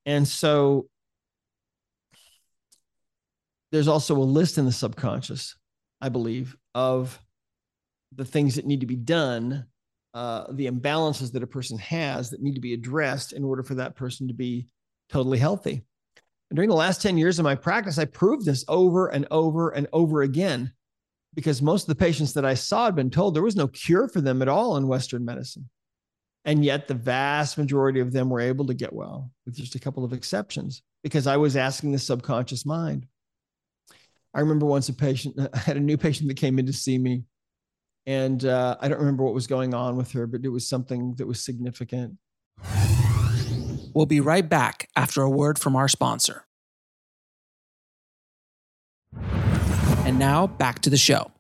[0.05, 0.87] And so
[3.71, 5.55] there's also a list in the subconscious,
[5.99, 7.19] I believe, of
[8.15, 9.65] the things that need to be done,
[10.13, 13.75] uh, the imbalances that a person has that need to be addressed in order for
[13.75, 14.67] that person to be
[15.09, 15.83] totally healthy.
[16.53, 19.71] And during the last 10 years of my practice, I proved this over and over
[19.71, 20.71] and over again
[21.33, 24.07] because most of the patients that I saw had been told there was no cure
[24.07, 25.67] for them at all in Western medicine.
[26.45, 29.79] And yet, the vast majority of them were able to get well, with just a
[29.79, 33.07] couple of exceptions, because I was asking the subconscious mind.
[34.35, 36.99] I remember once a patient, I had a new patient that came in to see
[36.99, 37.23] me,
[38.05, 41.15] and uh, I don't remember what was going on with her, but it was something
[41.15, 42.19] that was significant.
[43.93, 46.45] We'll be right back after a word from our sponsor.
[50.05, 51.31] And now back to the show.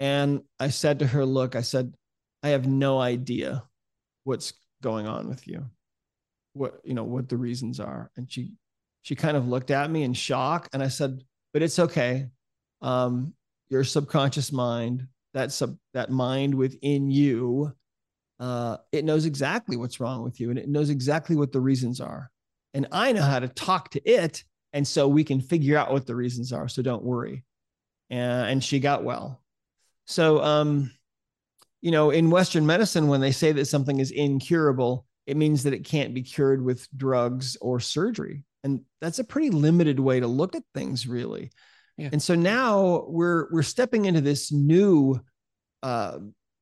[0.00, 1.94] And I said to her, Look, I said,
[2.42, 3.64] I have no idea
[4.24, 4.52] what's
[4.82, 5.64] going on with you,
[6.52, 8.10] what, you know, what the reasons are.
[8.16, 8.52] And she,
[9.02, 10.68] she kind of looked at me in shock.
[10.72, 12.28] And I said, But it's okay.
[12.80, 13.34] Um,
[13.70, 17.74] your subconscious mind, that sub, that mind within you,
[18.40, 22.00] uh, it knows exactly what's wrong with you and it knows exactly what the reasons
[22.00, 22.30] are.
[22.74, 24.44] And I know how to talk to it.
[24.72, 26.68] And so we can figure out what the reasons are.
[26.68, 27.44] So don't worry.
[28.10, 29.42] And, and she got well.
[30.06, 30.90] So, um,
[31.80, 35.74] you know, in Western medicine, when they say that something is incurable, it means that
[35.74, 38.44] it can't be cured with drugs or surgery.
[38.64, 41.50] And that's a pretty limited way to look at things, really.
[41.96, 42.10] Yeah.
[42.12, 45.20] And so now we're we're stepping into this new
[45.82, 46.18] uh,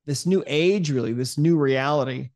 [0.06, 2.30] this new age, really, this new reality,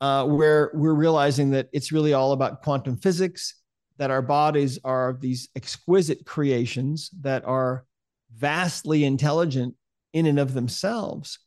[0.00, 3.54] uh, where we're realizing that it's really all about quantum physics,
[3.98, 7.84] that our bodies are these exquisite creations that are
[8.34, 9.74] vastly intelligent
[10.12, 11.38] in and of themselves.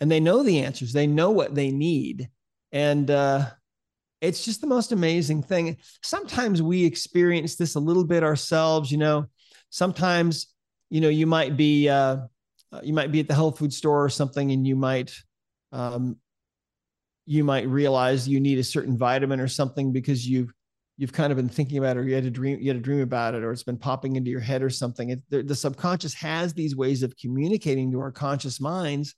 [0.00, 0.92] And they know the answers.
[0.92, 2.28] They know what they need.
[2.72, 3.46] And uh,
[4.20, 5.76] it's just the most amazing thing.
[6.02, 9.26] Sometimes we experience this a little bit ourselves you know.
[9.70, 10.48] Sometimes
[10.90, 12.18] you know you might be uh,
[12.72, 15.14] uh, you might be at the health food store or something and you might
[15.72, 16.16] um,
[17.26, 20.52] you might realize you need a certain vitamin or something because you've
[20.96, 22.80] you've kind of been thinking about it or you had a dream you had a
[22.80, 25.10] dream about it or it's been popping into your head or something.
[25.10, 29.14] It, the, the subconscious has these ways of communicating to our conscious minds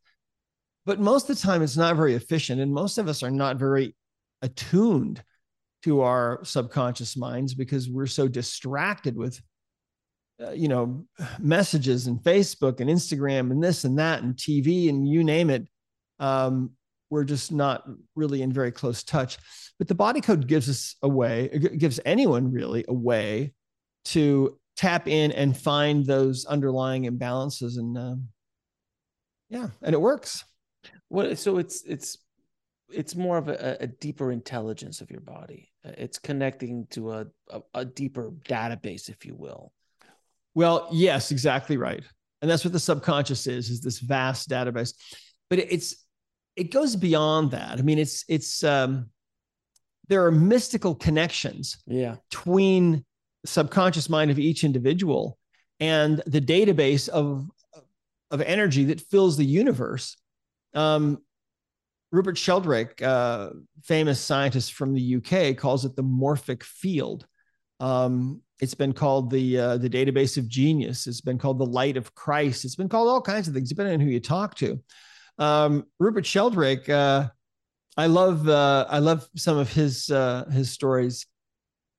[0.85, 3.57] but most of the time it's not very efficient and most of us are not
[3.57, 3.95] very
[4.43, 5.23] attuned
[5.83, 9.41] to our subconscious minds because we're so distracted with
[10.45, 11.05] uh, you know
[11.39, 15.67] messages and facebook and instagram and this and that and tv and you name it
[16.21, 16.71] um,
[17.11, 17.85] we're just not
[18.17, 19.39] really in very close touch
[19.79, 23.53] but the body code gives us a way it gives anyone really a way
[24.05, 28.29] to tap in and find those underlying imbalances and um,
[29.49, 30.45] yeah and it works
[31.11, 32.19] well, so it's it's
[32.91, 35.71] it's more of a, a deeper intelligence of your body.
[35.85, 39.73] Uh, it's connecting to a, a, a deeper database, if you will.
[40.59, 42.03] Well, yes, exactly right.
[42.43, 44.93] And that's what the subconscious is, is this vast database.
[45.51, 45.95] But it's
[46.57, 47.79] it goes beyond that.
[47.79, 49.09] I mean, it's it's um
[50.09, 52.17] there are mystical connections yeah.
[52.29, 53.05] between
[53.45, 55.39] the subconscious mind of each individual
[55.79, 57.49] and the database of
[58.33, 60.17] of energy that fills the universe
[60.75, 61.23] um,
[62.11, 63.51] Rupert Sheldrake, uh,
[63.85, 67.29] famous scientist from the UK, calls it the morphic field.
[67.79, 71.07] Um, it's been called the uh, the database of genius.
[71.07, 72.65] It's been called the light of Christ.
[72.65, 74.81] It's been called all kinds of things, depending on who you talk to.
[75.39, 77.29] Um, Rupert Sheldrake, uh,
[77.97, 81.27] I love uh, I love some of his uh, his stories.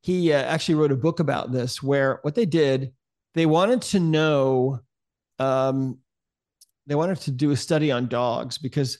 [0.01, 2.93] He uh, actually wrote a book about this, where what they did,
[3.35, 4.79] they wanted to know
[5.39, 5.99] um,
[6.87, 8.99] they wanted to do a study on dogs because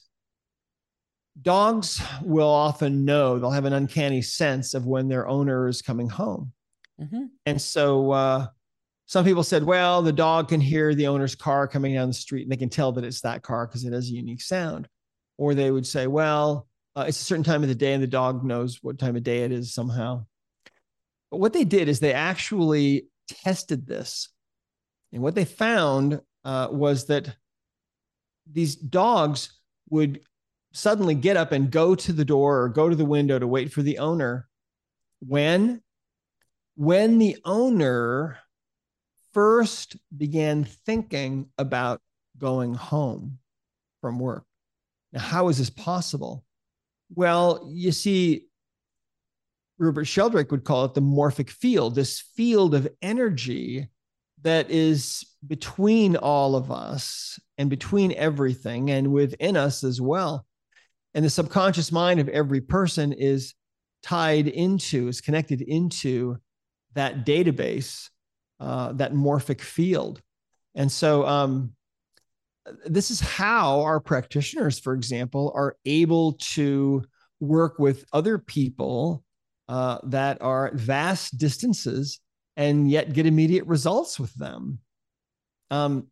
[1.42, 6.10] dogs will often know they'll have an uncanny sense of when their owner is coming
[6.10, 6.52] home
[7.00, 7.26] mm-hmm.
[7.46, 8.48] and so uh,
[9.06, 12.44] some people said well the dog can hear the owner's car coming down the street
[12.44, 14.88] and they can tell that it's that car because it has a unique sound.
[15.38, 18.08] Or they would say well uh, it's a certain time of the day and the
[18.08, 20.26] dog knows what time of day it is somehow.
[21.32, 24.30] But what they did is they actually tested this.
[25.14, 27.36] And what they found uh, was that
[28.52, 29.60] these dogs
[29.90, 30.20] would
[30.74, 33.72] suddenly get up and go to the door or go to the window to wait
[33.72, 34.48] for the owner
[35.20, 35.82] when
[36.80, 38.38] when the owner
[39.34, 42.00] first began thinking about
[42.38, 43.38] going home
[44.00, 44.46] from work
[45.12, 46.46] now how is this possible
[47.14, 48.46] well you see
[49.78, 53.88] Rupert Sheldrake would call it the morphic field, this field of energy
[54.42, 60.46] that is between all of us and between everything and within us as well.
[61.14, 63.54] And the subconscious mind of every person is
[64.04, 66.40] tied into, is connected into
[66.96, 68.10] that database,
[68.60, 70.22] uh, that morphic field.
[70.76, 71.74] And so, um,
[72.86, 77.04] this is how our practitioners, for example, are able to
[77.40, 79.24] work with other people
[79.68, 82.20] uh, that are at vast distances
[82.58, 84.80] and yet get immediate results with them.
[85.72, 86.08] Um,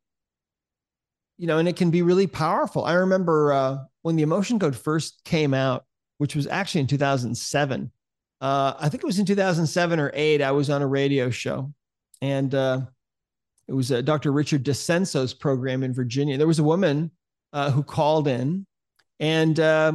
[1.38, 2.86] you know, and it can be really powerful.
[2.86, 5.86] I remember uh, when the emotion code first came out,
[6.18, 7.92] which was actually in 2007,
[8.42, 11.74] uh, I think it was in 2007 or eight, I was on a radio show
[12.22, 12.82] and uh,
[13.68, 14.32] it was uh, Dr.
[14.32, 16.38] Richard DeCenso's program in Virginia.
[16.38, 17.12] There was a woman
[17.54, 18.66] uh, who called in
[19.20, 19.94] and uh,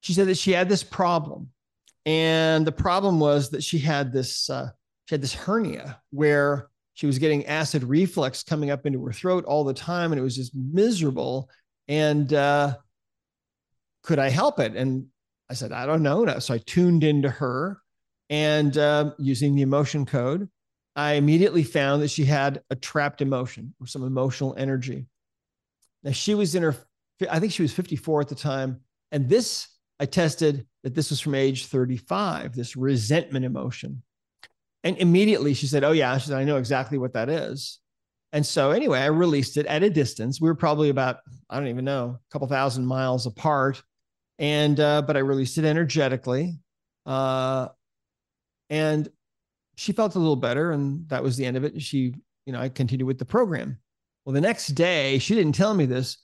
[0.00, 1.48] she said that she had this problem.
[2.04, 4.70] And the problem was that she had this, uh,
[5.06, 9.44] she had this hernia where she was getting acid reflux coming up into her throat
[9.44, 10.12] all the time.
[10.12, 11.48] And it was just miserable.
[11.88, 12.76] And uh,
[14.02, 14.76] could I help it?
[14.76, 15.06] And
[15.50, 16.38] I said, I don't know.
[16.38, 17.82] So I tuned into her
[18.30, 20.48] and uh, using the emotion code,
[20.96, 25.06] I immediately found that she had a trapped emotion or some emotional energy.
[26.02, 26.74] Now she was in her,
[27.30, 28.80] I think she was 54 at the time.
[29.10, 29.68] And this,
[30.00, 34.02] I tested that this was from age 35, this resentment emotion.
[34.84, 36.16] And immediately she said, Oh, yeah.
[36.18, 37.78] She said, I know exactly what that is.
[38.32, 40.40] And so, anyway, I released it at a distance.
[40.40, 41.18] We were probably about,
[41.50, 43.82] I don't even know, a couple thousand miles apart.
[44.38, 46.58] And, uh, but I released it energetically.
[47.06, 47.68] Uh,
[48.70, 49.08] and
[49.76, 50.72] she felt a little better.
[50.72, 51.80] And that was the end of it.
[51.80, 52.14] She,
[52.46, 53.78] you know, I continued with the program.
[54.24, 56.18] Well, the next day, she didn't tell me this,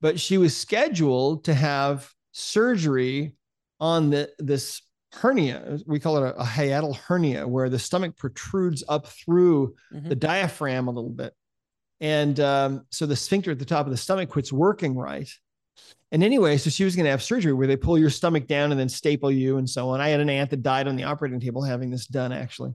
[0.00, 3.36] but she was scheduled to have surgery
[3.78, 4.82] on the, this
[5.12, 5.78] hernia.
[5.86, 10.08] We call it a, a hiatal hernia, where the stomach protrudes up through mm-hmm.
[10.08, 11.34] the diaphragm a little bit.
[12.00, 15.28] And um, so the sphincter at the top of the stomach quits working right.
[16.12, 18.72] And anyway, so she was going to have surgery where they pull your stomach down
[18.72, 20.00] and then staple you and so on.
[20.00, 22.74] I had an aunt that died on the operating table having this done, actually.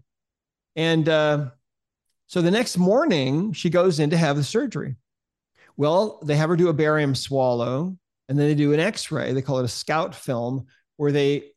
[0.77, 1.49] And uh,
[2.27, 4.95] so the next morning, she goes in to have the surgery.
[5.77, 7.97] Well, they have her do a barium swallow
[8.29, 9.33] and then they do an x ray.
[9.33, 10.65] They call it a scout film,
[10.97, 11.51] where they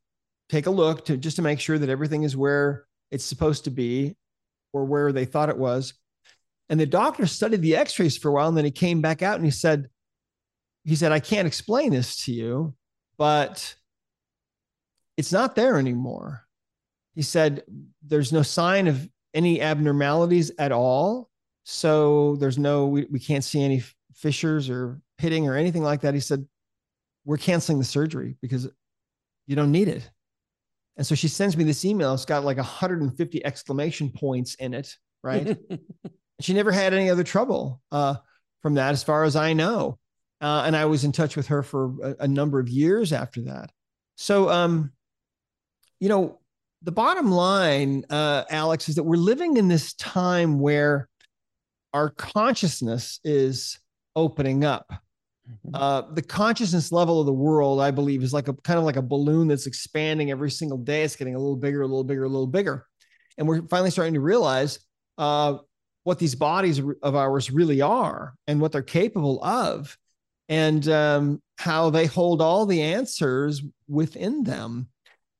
[0.49, 3.71] take a look to just to make sure that everything is where it's supposed to
[3.71, 4.17] be
[4.73, 5.95] or where they thought it was.
[6.69, 9.37] And the doctor studied the x-rays for a while and then he came back out
[9.37, 9.89] and he said,
[10.89, 12.75] he said, I can't explain this to you,
[13.19, 13.75] but
[15.19, 16.47] it's not there anymore.
[17.15, 17.63] He said,
[18.03, 21.29] there's no sign of any abnormalities at all.
[21.65, 23.83] So there's no, we, we can't see any
[24.15, 26.15] fissures or pitting or anything like that.
[26.15, 26.47] He said,
[27.27, 28.67] we're canceling the surgery because
[29.47, 30.09] you don't need it.
[30.97, 32.15] And so she sends me this email.
[32.15, 35.59] It's got like 150 exclamation points in it, right?
[36.41, 38.15] she never had any other trouble uh,
[38.63, 39.99] from that, as far as I know.
[40.41, 43.43] Uh, and I was in touch with her for a, a number of years after
[43.43, 43.71] that.
[44.17, 44.93] So, um,
[46.01, 46.39] you know,
[46.83, 51.09] the bottom line, uh, Alex, is that we're living in this time where
[51.93, 53.79] our consciousness is
[54.15, 54.87] opening up.
[54.91, 55.75] Mm-hmm.
[55.75, 58.97] Uh, the consciousness level of the world, I believe, is like a kind of like
[58.97, 61.03] a balloon that's expanding every single day.
[61.03, 62.87] It's getting a little bigger, a little bigger, a little bigger,
[63.39, 64.79] and we're finally starting to realize
[65.17, 65.59] uh,
[66.05, 69.97] what these bodies of ours really are and what they're capable of,
[70.49, 74.89] and um, how they hold all the answers within them.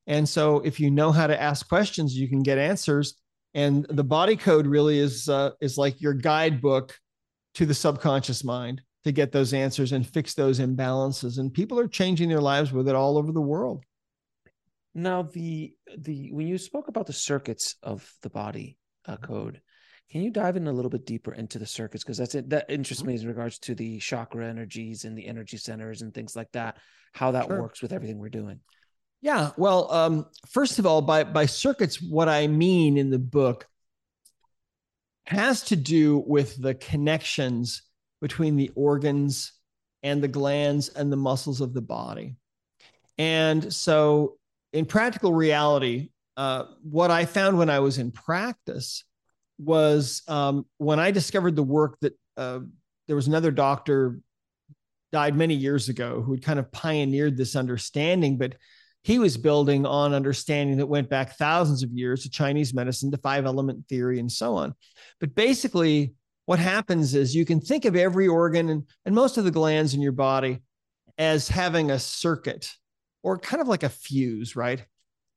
[0.07, 3.15] And so, if you know how to ask questions, you can get answers.
[3.55, 6.97] And the body code really is uh, is like your guidebook
[7.55, 11.39] to the subconscious mind to get those answers and fix those imbalances.
[11.39, 13.85] And people are changing their lives with it all over the world.
[14.95, 19.25] Now, the the when you spoke about the circuits of the body uh, mm-hmm.
[19.25, 19.61] code,
[20.11, 22.67] can you dive in a little bit deeper into the circuits because that's it that
[22.69, 23.13] interests mm-hmm.
[23.13, 26.79] me in regards to the chakra energies and the energy centers and things like that,
[27.13, 27.61] how that sure.
[27.61, 28.61] works with everything we're doing.
[29.21, 33.67] Yeah, well, um, first of all, by by circuits, what I mean in the book
[35.27, 37.83] has to do with the connections
[38.21, 39.53] between the organs
[40.03, 42.37] and the glands and the muscles of the body.
[43.19, 44.39] And so,
[44.73, 49.05] in practical reality, uh, what I found when I was in practice
[49.59, 52.61] was um, when I discovered the work that uh,
[53.07, 54.21] there was another doctor
[55.13, 58.55] died many years ago who had kind of pioneered this understanding, but
[59.03, 63.17] he was building on understanding that went back thousands of years to Chinese medicine, to
[63.19, 64.75] five element theory, and so on.
[65.21, 66.15] But basically,
[66.47, 69.95] what happens is you can think of every organ and, and most of the glands
[69.95, 70.61] in your body
[71.17, 72.73] as having a circuit
[73.23, 74.85] or kind of like a fuse, right?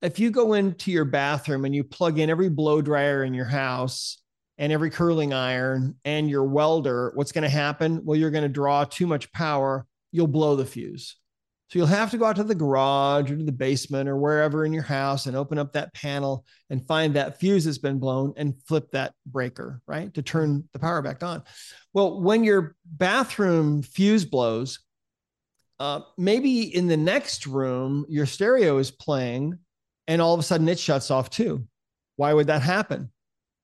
[0.02, 3.46] If you go into your bathroom and you plug in every blow dryer in your
[3.46, 4.18] house
[4.58, 8.04] and every curling iron and your welder, what's going to happen?
[8.04, 11.18] Well, you're going to draw too much power, you'll blow the fuse.
[11.70, 14.66] So you'll have to go out to the garage or to the basement or wherever
[14.66, 18.34] in your house and open up that panel and find that fuse that's been blown
[18.36, 20.14] and flip that breaker, right?
[20.16, 21.44] To turn the power back on.
[21.94, 24.80] Well, when your bathroom fuse blows,
[25.80, 29.58] uh, maybe in the next room, your stereo is playing
[30.12, 31.66] and all of a sudden it shuts off too.
[32.18, 33.10] Why would that happen?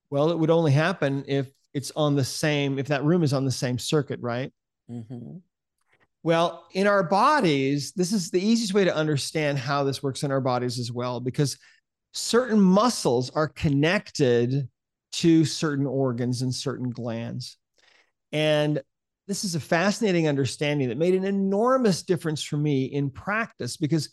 [0.10, 3.44] Well, it would only happen if it's on the same, if that room is on
[3.44, 4.54] the same circuit, right?
[4.90, 5.40] Mm-hmm.
[6.24, 10.32] Well, in our bodies, this is the easiest way to understand how this works in
[10.32, 11.58] our bodies as well, because
[12.14, 14.70] certain muscles are connected
[15.12, 17.58] to certain organs and certain glands.
[18.32, 18.82] And
[19.28, 24.10] this is a fascinating understanding that made an enormous difference for me in practice because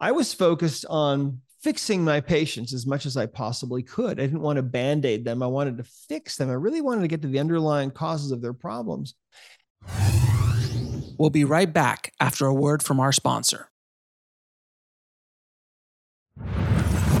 [0.00, 4.20] I was focused on fixing my patients as much as I possibly could.
[4.20, 6.50] I didn't want to band aid them, I wanted to fix them.
[6.50, 9.14] I really wanted to get to the underlying causes of their problems.
[11.18, 13.70] We'll be right back after a word from our sponsor.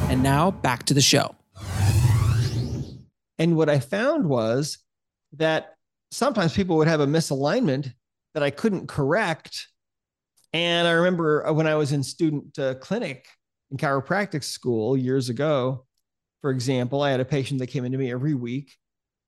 [0.08, 1.34] And now back to the show.
[3.38, 4.78] And what I found was
[5.32, 5.74] that
[6.10, 7.92] sometimes people would have a misalignment
[8.34, 9.66] that I couldn't correct.
[10.52, 13.26] And I remember when I was in student uh, clinic
[13.70, 15.84] in chiropractic school years ago,
[16.40, 18.76] for example, I had a patient that came into me every week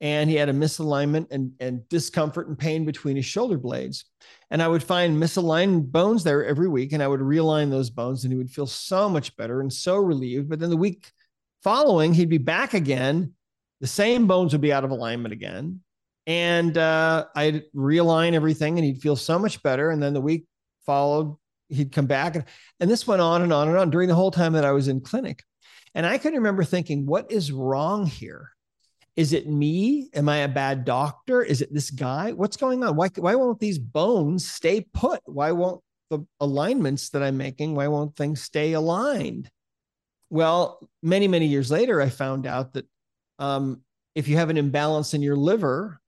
[0.00, 4.04] and he had a misalignment and, and discomfort and pain between his shoulder blades.
[4.50, 8.22] And I would find misaligned bones there every week and I would realign those bones
[8.22, 10.48] and he would feel so much better and so relieved.
[10.48, 11.10] But then the week
[11.62, 13.32] following, he'd be back again.
[13.80, 15.80] The same bones would be out of alignment again.
[16.26, 19.90] And uh, I'd realign everything and he'd feel so much better.
[19.90, 20.46] And then the week
[20.84, 21.36] followed,
[21.68, 22.34] he'd come back.
[22.36, 22.44] And,
[22.80, 24.88] and this went on and on and on during the whole time that I was
[24.88, 25.44] in clinic.
[25.94, 28.50] And I can remember thinking, what is wrong here?
[29.16, 30.10] Is it me?
[30.14, 31.42] Am I a bad doctor?
[31.42, 32.32] Is it this guy?
[32.32, 32.94] What's going on?
[32.94, 35.20] Why, why won't these bones stay put?
[35.24, 39.50] Why won't the alignments that I'm making, why won't things stay aligned?
[40.30, 42.86] Well, many, many years later, I found out that
[43.38, 43.82] um,
[44.14, 46.00] if you have an imbalance in your liver,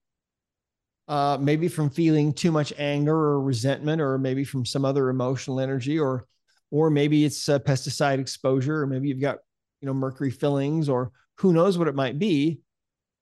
[1.10, 5.58] uh, maybe from feeling too much anger or resentment, or maybe from some other emotional
[5.58, 6.24] energy, or
[6.70, 9.38] or maybe it's a pesticide exposure, or maybe you've got
[9.80, 12.60] you know mercury fillings, or who knows what it might be.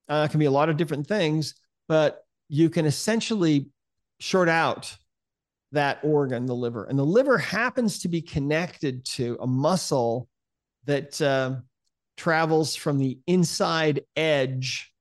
[0.07, 1.55] Uh, it can be a lot of different things,
[1.89, 3.71] but you can essentially
[4.21, 4.95] short out
[5.73, 6.85] that organ, the liver.
[6.85, 10.29] And the liver happens to be connected to a muscle
[10.85, 11.57] that uh,
[12.19, 14.93] travels from the inside edge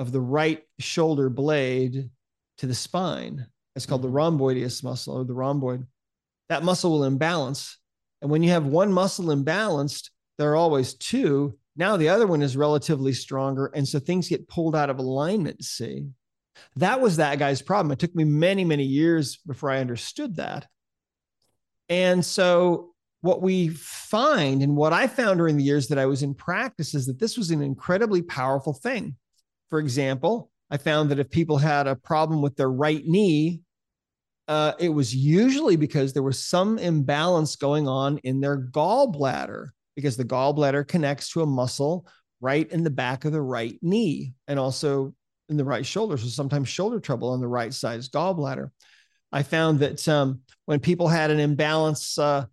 [0.00, 2.10] of the right shoulder blade
[2.58, 3.46] to the spine.
[3.74, 5.86] It's called the rhomboideus muscle or the rhomboid.
[6.48, 7.78] That muscle will imbalance.
[8.20, 12.42] And when you have one muscle imbalanced, there are always two now the other one
[12.42, 13.66] is relatively stronger.
[13.74, 15.64] And so things get pulled out of alignment.
[15.64, 16.06] See,
[16.76, 17.92] that was that guy's problem.
[17.92, 20.66] It took me many, many years before I understood that.
[21.88, 26.22] And so what we find and what I found during the years that I was
[26.22, 29.16] in practice is that this was an incredibly powerful thing.
[29.70, 33.60] For example, I found that if people had a problem with their right knee,
[34.48, 40.16] uh, it was usually because there was some imbalance going on in their gallbladder because
[40.16, 42.06] the gallbladder connects to a muscle
[42.40, 45.14] right in the back of the right knee and also
[45.50, 46.16] in the right shoulder.
[46.16, 48.70] So sometimes shoulder trouble on the right side is gallbladder.
[49.30, 52.46] I found that um, when people had an imbalance uh,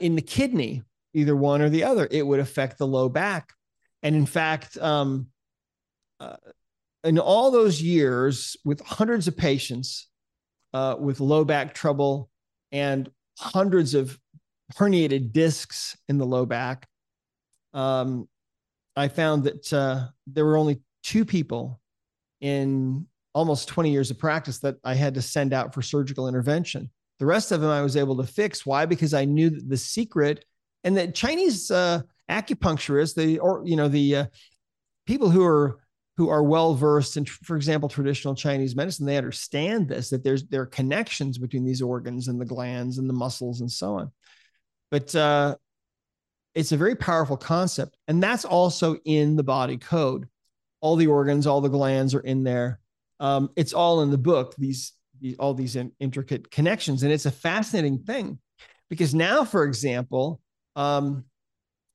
[0.00, 0.82] in the kidney,
[1.14, 3.52] either one or the other, it would affect the low back.
[4.02, 5.28] And in fact, um,
[6.18, 6.36] uh,
[7.04, 10.08] in all those years with hundreds of patients
[10.72, 12.30] uh, with low back trouble
[12.72, 14.18] and hundreds of
[14.74, 16.88] herniated discs in the low back.
[17.74, 18.28] Um,
[18.96, 21.80] I found that uh, there were only two people
[22.40, 26.90] in almost 20 years of practice that I had to send out for surgical intervention.
[27.18, 28.64] The rest of them I was able to fix.
[28.64, 28.86] Why?
[28.86, 30.44] Because I knew the secret
[30.84, 34.26] and that Chinese uh, acupuncturists, the or you know the uh,
[35.06, 35.78] people who are
[36.16, 40.44] who are well versed in, for example, traditional Chinese medicine, they understand this that there's
[40.44, 44.12] there are connections between these organs and the glands and the muscles and so on.
[44.90, 45.56] But uh,
[46.54, 47.96] it's a very powerful concept.
[48.06, 50.28] And that's also in the body code.
[50.80, 52.78] All the organs, all the glands are in there.
[53.20, 57.02] Um, it's all in the book, these, these all these in, intricate connections.
[57.02, 58.38] And it's a fascinating thing
[58.90, 60.40] because now, for example,
[60.76, 61.24] um,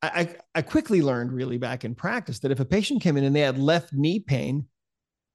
[0.01, 3.35] I, I quickly learned really back in practice that if a patient came in and
[3.35, 4.67] they had left knee pain,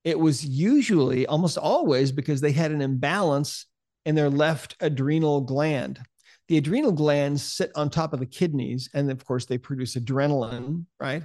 [0.04, 3.66] it was usually almost always because they had an imbalance
[4.04, 6.00] in their left adrenal gland.
[6.48, 10.84] The adrenal glands sit on top of the kidneys and of course they produce adrenaline
[11.00, 11.22] right?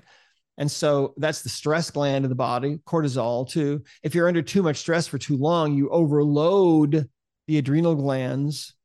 [0.57, 3.83] And so that's the stress gland of the body cortisol too.
[4.03, 7.09] If you're under too much stress for too long you overload
[7.47, 8.75] the adrenal glands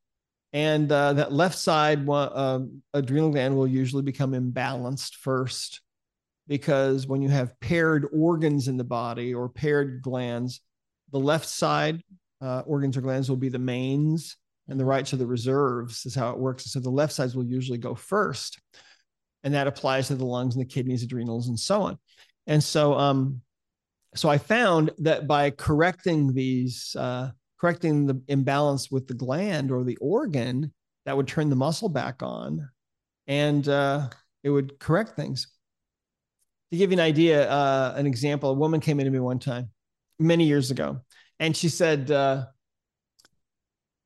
[0.54, 2.60] and uh, that left side uh,
[2.94, 5.82] adrenal gland will usually become imbalanced first
[6.48, 10.60] because when you have paired organs in the body or paired glands
[11.12, 12.00] the left side
[12.40, 14.36] uh, organs or glands will be the mains
[14.68, 16.64] and the right to the reserves is how it works.
[16.64, 18.58] So the left sides will usually go first,
[19.42, 21.98] and that applies to the lungs and the kidneys, adrenals, and so on.
[22.46, 23.42] And so, um,
[24.14, 29.84] so I found that by correcting these uh, correcting the imbalance with the gland or
[29.84, 30.72] the organ
[31.06, 32.68] that would turn the muscle back on
[33.26, 34.08] and uh,
[34.42, 35.48] it would correct things.
[36.70, 39.70] To give you an idea, uh, an example, a woman came into me one time
[40.18, 41.00] many years ago,
[41.38, 42.46] and she said, uh,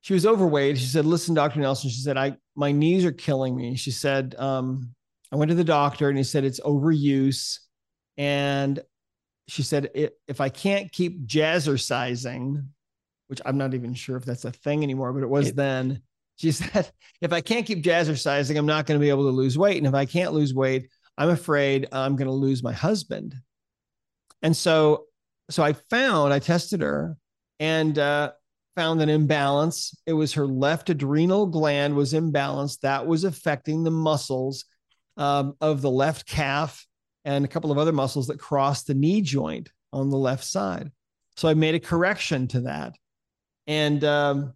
[0.01, 0.77] she was overweight.
[0.77, 4.35] She said, "Listen, Doctor Nelson." She said, "I my knees are killing me." She said,
[4.37, 4.93] um,
[5.31, 7.59] "I went to the doctor and he said it's overuse."
[8.17, 8.79] And
[9.47, 9.89] she said,
[10.27, 12.65] "If I can't keep jazzercising,
[13.29, 16.01] which I'm not even sure if that's a thing anymore, but it was it, then."
[16.35, 19.57] She said, "If I can't keep jazzercising, I'm not going to be able to lose
[19.57, 23.35] weight, and if I can't lose weight, I'm afraid I'm going to lose my husband."
[24.41, 25.05] And so,
[25.49, 27.17] so I found I tested her,
[27.59, 28.31] and uh,
[28.75, 29.93] found an imbalance.
[30.05, 32.79] It was her left adrenal gland was imbalanced.
[32.79, 34.65] That was affecting the muscles
[35.17, 36.87] um, of the left calf
[37.25, 40.91] and a couple of other muscles that cross the knee joint on the left side.
[41.35, 42.95] So I made a correction to that,
[43.69, 44.53] and um,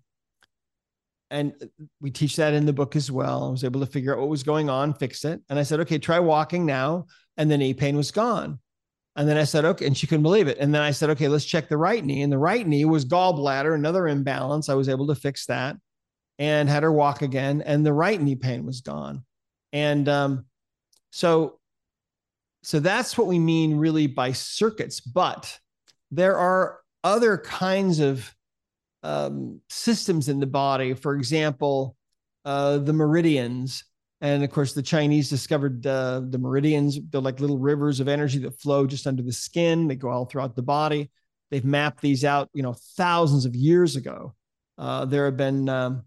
[1.30, 1.54] and
[2.02, 3.46] we teach that in the book as well.
[3.46, 5.80] I was able to figure out what was going on, fix it, and I said,
[5.82, 7.06] okay, try walking now,
[7.38, 8.60] and the knee pain was gone.
[9.16, 9.86] And then I said, okay.
[9.86, 10.58] And she couldn't believe it.
[10.58, 12.24] And then I said, okay, let's check the right knee.
[12.24, 14.70] And the right knee was gallbladder, another imbalance.
[14.70, 15.76] I was able to fix that
[16.40, 17.62] and had her walk again.
[17.62, 19.24] And the right knee pain was gone.
[19.72, 20.46] And um,
[21.12, 21.60] so,
[22.64, 25.00] so that's what we mean really by circuits.
[25.00, 25.60] But
[26.10, 28.34] there are other kinds of
[29.04, 30.94] um, systems in the body.
[30.94, 31.96] For example,
[32.46, 33.84] uh, the meridians
[34.24, 36.98] and of course, the Chinese discovered uh, the meridians.
[37.10, 39.90] They're like little rivers of energy that flow just under the skin.
[39.90, 41.12] They go all throughout the body.
[41.52, 44.34] They've mapped these out, you know, thousands of years ago.
[44.78, 46.04] Uh, there have been um,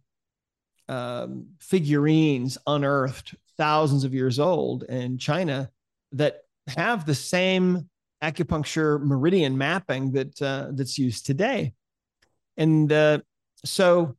[0.89, 5.71] um, figurines unearthed thousands of years old in China
[6.13, 6.39] that
[6.69, 7.91] have the same
[8.25, 11.75] acupuncture meridian mapping that uh, that's used today.
[12.57, 13.21] And uh,
[13.65, 14.17] so,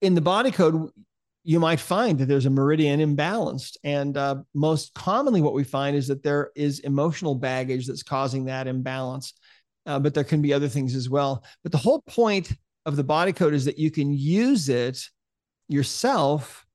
[0.00, 0.90] in the body code,
[1.42, 3.76] you might find that there's a meridian imbalanced.
[3.84, 8.46] And uh, most commonly, what we find is that there is emotional baggage that's causing
[8.46, 9.32] that imbalance.
[9.86, 11.44] Uh, but there can be other things as well.
[11.62, 12.52] But the whole point
[12.84, 15.08] of the body code is that you can use it
[15.68, 16.66] yourself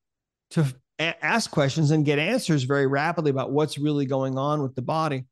[0.51, 0.65] to
[0.99, 4.81] a- ask questions and get answers very rapidly about what's really going on with the
[4.81, 5.25] body.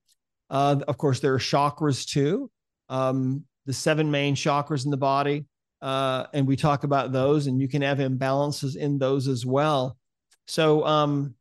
[0.49, 2.51] Uh, of course, there are chakras too.
[2.89, 5.45] Um, the seven main chakras in the body
[5.82, 9.97] uh, and we talk about those, and you can have imbalances in those as well.
[10.47, 11.36] So, um,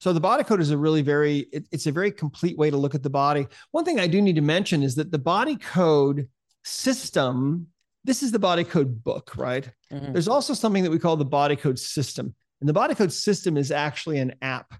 [0.00, 2.76] so the body code is a really very it, it's a very complete way to
[2.76, 3.46] look at the body.
[3.70, 6.28] One thing I do need to mention is that the body code
[6.64, 7.68] system.
[8.06, 9.70] This is the body code book, right?
[9.90, 10.12] Mm-hmm.
[10.12, 13.56] There's also something that we call the body code system, and the body code system
[13.56, 14.74] is actually an app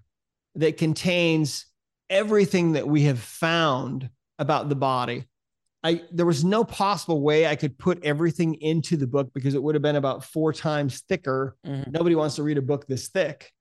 [0.55, 1.65] that contains
[2.09, 5.25] everything that we have found about the body
[5.85, 9.61] I there was no possible way I could put everything into the book because it
[9.61, 11.55] would have been about four times thicker.
[11.65, 11.91] Mm-hmm.
[11.91, 13.51] Nobody wants to read a book this thick.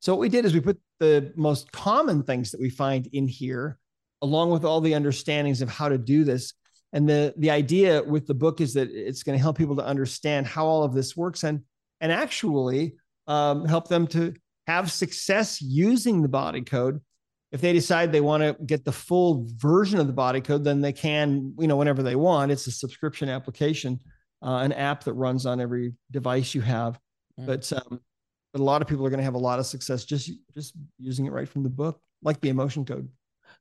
[0.00, 3.28] So what we did is we put the most common things that we find in
[3.28, 3.78] here,
[4.22, 6.54] along with all the understandings of how to do this.
[6.94, 9.84] And the the idea with the book is that it's going to help people to
[9.84, 11.60] understand how all of this works and
[12.00, 12.94] and actually
[13.26, 14.32] um, help them to
[14.66, 17.02] have success using the body code
[17.52, 20.80] if they decide they want to get the full version of the body code, then
[20.80, 22.50] they can, you know, whenever they want.
[22.50, 24.00] It's a subscription application,
[24.42, 26.98] uh, an app that runs on every device you have.
[27.40, 27.46] Mm.
[27.46, 28.00] But um,
[28.52, 30.74] but a lot of people are going to have a lot of success just just
[30.98, 33.08] using it right from the book, like the emotion code.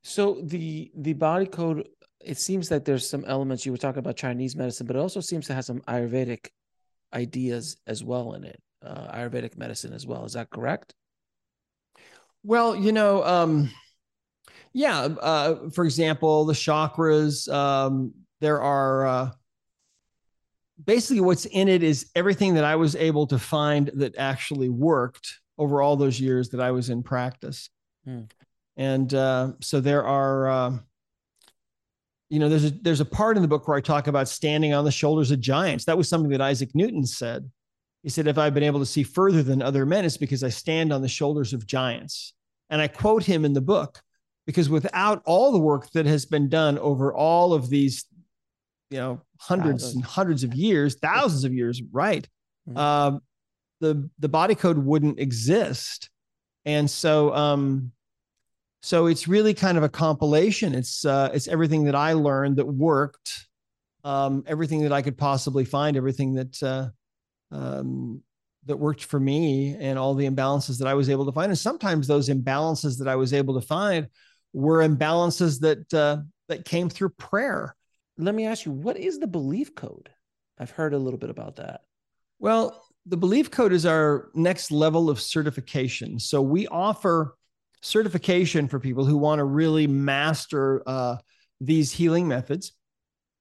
[0.03, 1.87] So the the body code,
[2.21, 5.19] it seems that there's some elements you were talking about Chinese medicine, but it also
[5.19, 6.47] seems to have some Ayurvedic
[7.13, 10.25] ideas as well in it, uh, Ayurvedic medicine as well.
[10.25, 10.93] Is that correct?
[12.45, 13.71] Well, you know, um,
[14.71, 14.99] yeah.
[14.99, 17.51] Uh, for example, the chakras.
[17.51, 19.31] Um, there are uh,
[20.83, 25.39] basically what's in it is everything that I was able to find that actually worked
[25.57, 27.69] over all those years that I was in practice.
[28.05, 28.23] Hmm.
[28.77, 30.77] And uh, so there are, uh,
[32.29, 34.73] you know, there's a there's a part in the book where I talk about standing
[34.75, 35.85] on the shoulders of giants.
[35.85, 37.49] That was something that Isaac Newton said.
[38.03, 40.49] He said, if I've been able to see further than other men, it's because I
[40.49, 42.34] stand on the shoulders of giants.
[42.69, 44.01] And I quote him in the book
[44.45, 48.05] because without all the work that has been done over all of these,
[48.89, 49.95] you know, hundreds thousands.
[49.95, 52.27] and hundreds of years, thousands of years, right?
[52.67, 52.77] Mm-hmm.
[52.77, 53.21] Um,
[53.81, 56.09] the the body code wouldn't exist,
[56.63, 57.91] and so um,
[58.81, 60.73] so it's really kind of a compilation.
[60.73, 63.47] It's uh, it's everything that I learned that worked,
[64.03, 66.89] um, everything that I could possibly find, everything that uh,
[67.51, 68.21] um,
[68.65, 71.49] that worked for me and all the imbalances that I was able to find.
[71.49, 74.07] And sometimes those imbalances that I was able to find
[74.53, 77.75] were imbalances that uh, that came through prayer.
[78.17, 80.09] Let me ask you, what is the belief code?
[80.57, 81.81] I've heard a little bit about that.
[82.39, 86.19] Well, the Belief Code is our next level of certification.
[86.19, 87.35] So we offer
[87.81, 91.17] certification for people who want to really master uh,
[91.61, 92.73] these healing methods.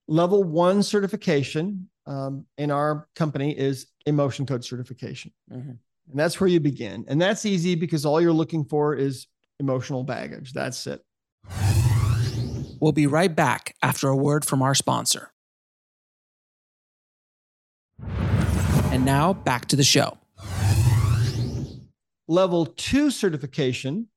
[0.06, 5.32] Level one certification um, in our company is emotion code certification.
[5.50, 5.70] Mm-hmm.
[6.10, 7.04] And that's where you begin.
[7.08, 9.26] And that's easy because all you're looking for is
[9.58, 10.52] emotional baggage.
[10.52, 11.02] That's it.
[12.80, 15.30] We'll be right back after a word from our sponsor.
[18.92, 20.18] And now back to the show.
[22.28, 24.08] Level two certification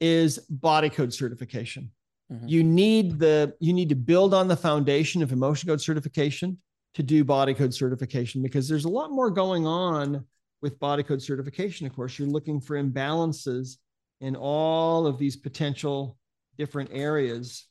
[0.00, 1.90] is body code certification.
[2.32, 2.48] Mm-hmm.
[2.48, 6.58] You need the you need to build on the foundation of emotion code certification
[6.96, 10.24] to do body code certification because there's a lot more going on
[10.62, 11.86] with body code certification.
[11.86, 13.76] Of course, you're looking for imbalances
[14.22, 16.16] in all of these potential
[16.56, 17.66] different areas,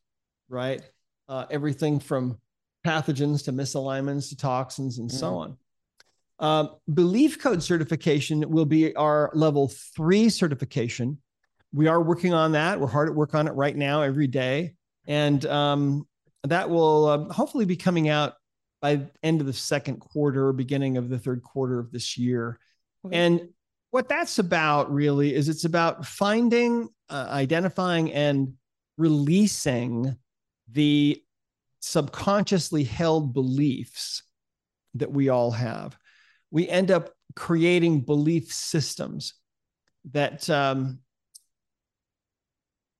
[0.47, 0.79] right?
[1.27, 2.37] Uh, everything from
[2.85, 5.17] pathogens to misalignments to toxins and mm-hmm.
[5.17, 5.57] so on.
[6.37, 11.17] Um, belief code certification will be our level three certification.
[11.73, 12.79] We are working on that.
[12.79, 14.75] We're hard at work on it right now, every day,
[15.07, 16.07] and um,
[16.43, 18.35] that will uh, hopefully be coming out
[18.85, 22.59] by end of the second quarter, beginning of the third quarter of this year.
[23.03, 23.17] Okay.
[23.17, 23.49] And
[23.89, 28.53] what that's about really is it's about finding, uh, identifying, and
[28.99, 30.15] releasing
[30.71, 31.19] the
[31.79, 34.21] subconsciously held beliefs
[34.93, 35.97] that we all have.
[36.51, 39.33] We end up creating belief systems
[40.11, 40.99] that um,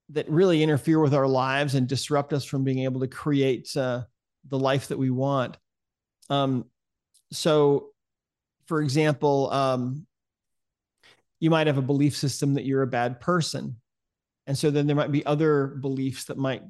[0.09, 4.01] that really interfere with our lives and disrupt us from being able to create uh,
[4.49, 5.57] the life that we want.
[6.29, 6.65] Um,
[7.31, 7.89] so,
[8.65, 10.05] for example, um,
[11.39, 13.75] you might have a belief system that you're a bad person.
[14.47, 16.61] And so then there might be other beliefs that might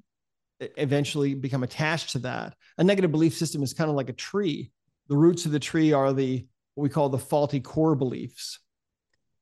[0.60, 2.56] eventually become attached to that.
[2.78, 4.72] A negative belief system is kind of like a tree.
[5.08, 6.46] The roots of the tree are the
[6.76, 8.60] what we call the faulty core beliefs.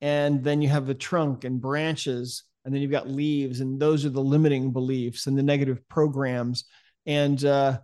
[0.01, 4.05] And then you have the trunk and branches, and then you've got leaves, and those
[4.05, 6.66] are the limiting beliefs and the negative programs.
[7.05, 7.80] And uh,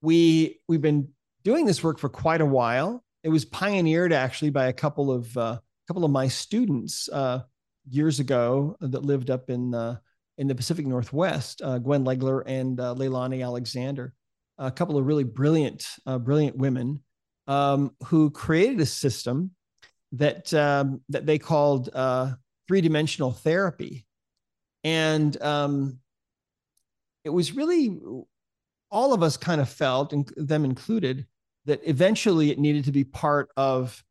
[0.00, 1.08] we we've been
[1.44, 3.04] doing this work for quite a while.
[3.22, 7.40] It was pioneered actually by a couple of uh, couple of my students uh,
[7.88, 9.96] years ago that lived up in uh,
[10.38, 14.14] in the Pacific Northwest, uh, Gwen Legler and uh, Leilani Alexander,
[14.58, 17.02] a couple of really brilliant uh, brilliant women
[17.46, 19.50] um, who created a system
[20.12, 21.90] that um, that they called
[22.68, 24.06] three dimensional therapy,
[24.84, 25.98] and um,
[27.24, 27.98] it was really
[28.90, 31.26] all of us kind of felt, and them included,
[31.66, 34.02] that eventually it needed to be part of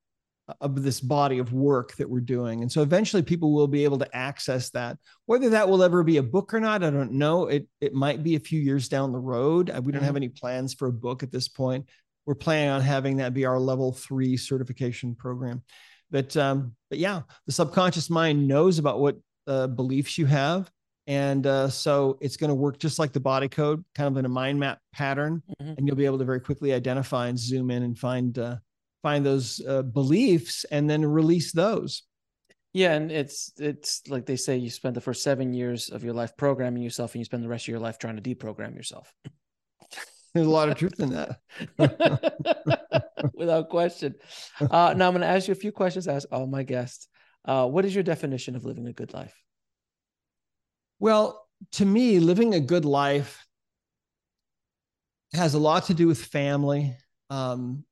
[0.60, 2.62] of this body of work that we're doing.
[2.62, 4.98] And so eventually people will be able to access that.
[5.26, 7.48] Whether that will ever be a book or not i don't know.
[7.48, 9.70] It it might be a few years down the road.
[9.70, 10.06] We don't mm-hmm.
[10.06, 11.88] have any plans for a book at this point.
[12.26, 15.64] We're planning on having that be our level three certification program.
[16.10, 20.70] But um but yeah the subconscious mind knows about what uh, beliefs you have
[21.12, 24.24] and uh, so it's going to work just like the body code, kind of in
[24.24, 25.74] a mind map pattern, mm-hmm.
[25.78, 28.56] and you'll be able to very quickly identify and zoom in and find uh,
[29.04, 32.04] find those uh, beliefs and then release those.
[32.72, 36.14] Yeah, and it's it's like they say, you spend the first seven years of your
[36.14, 39.14] life programming yourself, and you spend the rest of your life trying to deprogram yourself.
[40.34, 41.42] There's a lot of truth in that,
[43.34, 44.16] without question.
[44.62, 46.08] Uh, now I'm going to ask you a few questions.
[46.08, 47.10] Ask all my guests.
[47.44, 49.36] Uh, what is your definition of living a good life?
[51.02, 53.48] Well, to me, living a good life
[55.34, 56.96] has a lot to do with family.
[57.32, 57.84] Um,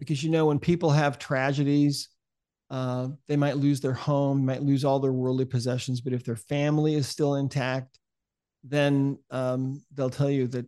[0.00, 2.08] because you know, when people have tragedies,
[2.68, 6.34] uh, they might lose their home, might lose all their worldly possessions, but if their
[6.34, 8.00] family is still intact,
[8.64, 10.66] then um, they'll tell you that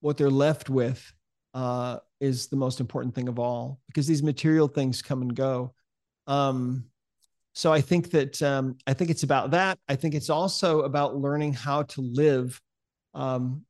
[0.00, 1.12] what they're left with
[1.54, 5.72] uh, is the most important thing of all because these material things come and go.
[6.26, 6.86] Um,
[7.58, 9.80] so I think that um, I think it's about that.
[9.88, 12.60] I think it's also about learning how to live
[13.14, 13.64] um,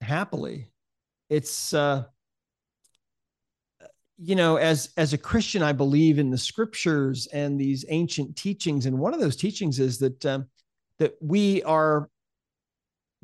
[0.00, 0.68] happily.
[1.28, 2.04] It's uh,
[4.16, 8.86] you know, as as a Christian, I believe in the scriptures and these ancient teachings,
[8.86, 10.46] and one of those teachings is that um,
[11.00, 12.08] that we are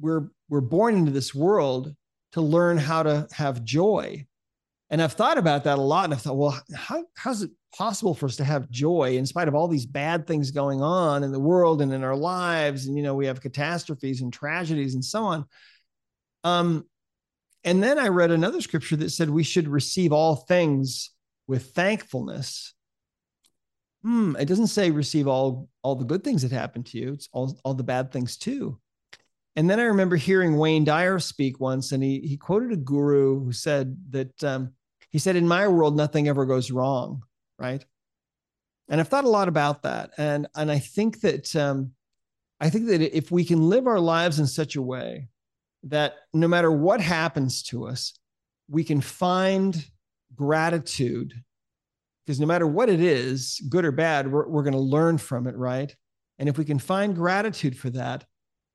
[0.01, 1.95] we're we're born into this world
[2.33, 4.27] to learn how to have joy.
[4.91, 8.15] And I've thought about that a lot, and I've thought, well, how how's it possible
[8.15, 11.33] for us to have joy in spite of all these bad things going on in
[11.33, 12.87] the world and in our lives.
[12.87, 15.45] And you know we have catastrophes and tragedies and so on.
[16.45, 16.85] Um
[17.67, 21.11] and then i read another scripture that said we should receive all things
[21.47, 22.75] with thankfulness.
[24.03, 27.13] Hmm it doesn't say receive all all the good things that happen to you.
[27.15, 28.79] It's all all the bad things too.
[29.57, 33.45] And then I remember hearing Wayne Dyer speak once, and he he quoted a guru
[33.45, 34.73] who said that um,
[35.11, 37.23] he said, "In my world, nothing ever goes wrong."
[37.59, 37.85] Right.
[38.89, 41.93] And I've thought a lot about that, and and I think that um,
[42.61, 45.29] I think that if we can live our lives in such a way
[45.85, 48.19] that no matter what happens to us,
[48.69, 49.87] we can find
[50.35, 51.33] gratitude
[52.25, 55.47] because no matter what it is, good or bad, we're, we're going to learn from
[55.47, 55.95] it, right?
[56.39, 58.25] And if we can find gratitude for that,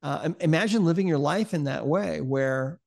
[0.04, 2.80] uh, imagine living your life in that way where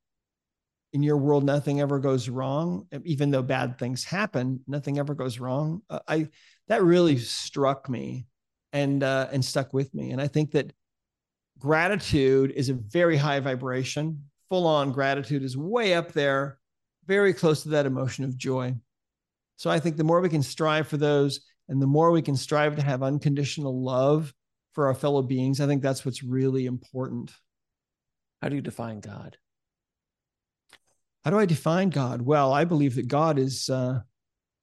[0.93, 5.39] in your world nothing ever goes wrong even though bad things happen nothing ever goes
[5.39, 6.27] wrong uh, i
[6.69, 8.27] that really struck me
[8.73, 10.73] and uh, and stuck with me and i think that
[11.59, 16.59] gratitude is a very high vibration full on gratitude is way up there
[17.07, 18.75] very close to that emotion of joy
[19.57, 22.37] so i think the more we can strive for those and the more we can
[22.37, 24.35] strive to have unconditional love
[24.73, 25.61] for our fellow beings.
[25.61, 27.33] I think that's what's really important.
[28.41, 29.37] How do you define God?
[31.25, 32.23] How do I define God?
[32.23, 34.01] Well, I believe that God is uh,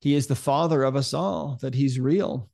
[0.02, 1.58] He is the Father of us all.
[1.62, 2.50] That He's real.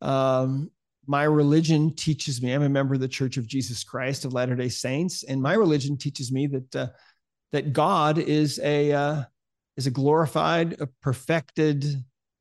[0.00, 0.70] Um,
[1.06, 2.52] my religion teaches me.
[2.52, 5.54] I'm a member of the Church of Jesus Christ of Latter Day Saints, and my
[5.54, 6.88] religion teaches me that uh,
[7.52, 9.22] that God is a uh,
[9.76, 11.84] is a glorified, a perfected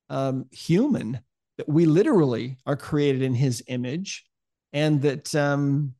[0.09, 1.19] um, human.
[1.57, 4.25] That we literally are created in His image,
[4.73, 5.95] and that um,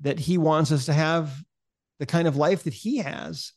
[0.00, 1.42] that he wants us to have
[1.98, 3.52] the kind of life that he has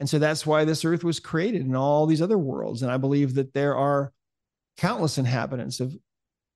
[0.00, 2.82] and so that's why this earth was created and all these other worlds.
[2.82, 4.12] And i believe that there are
[4.76, 5.96] countless inhabitants of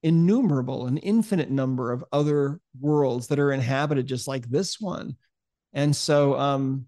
[0.03, 5.16] innumerable an infinite number of other worlds that are inhabited just like this one.
[5.72, 6.86] And so um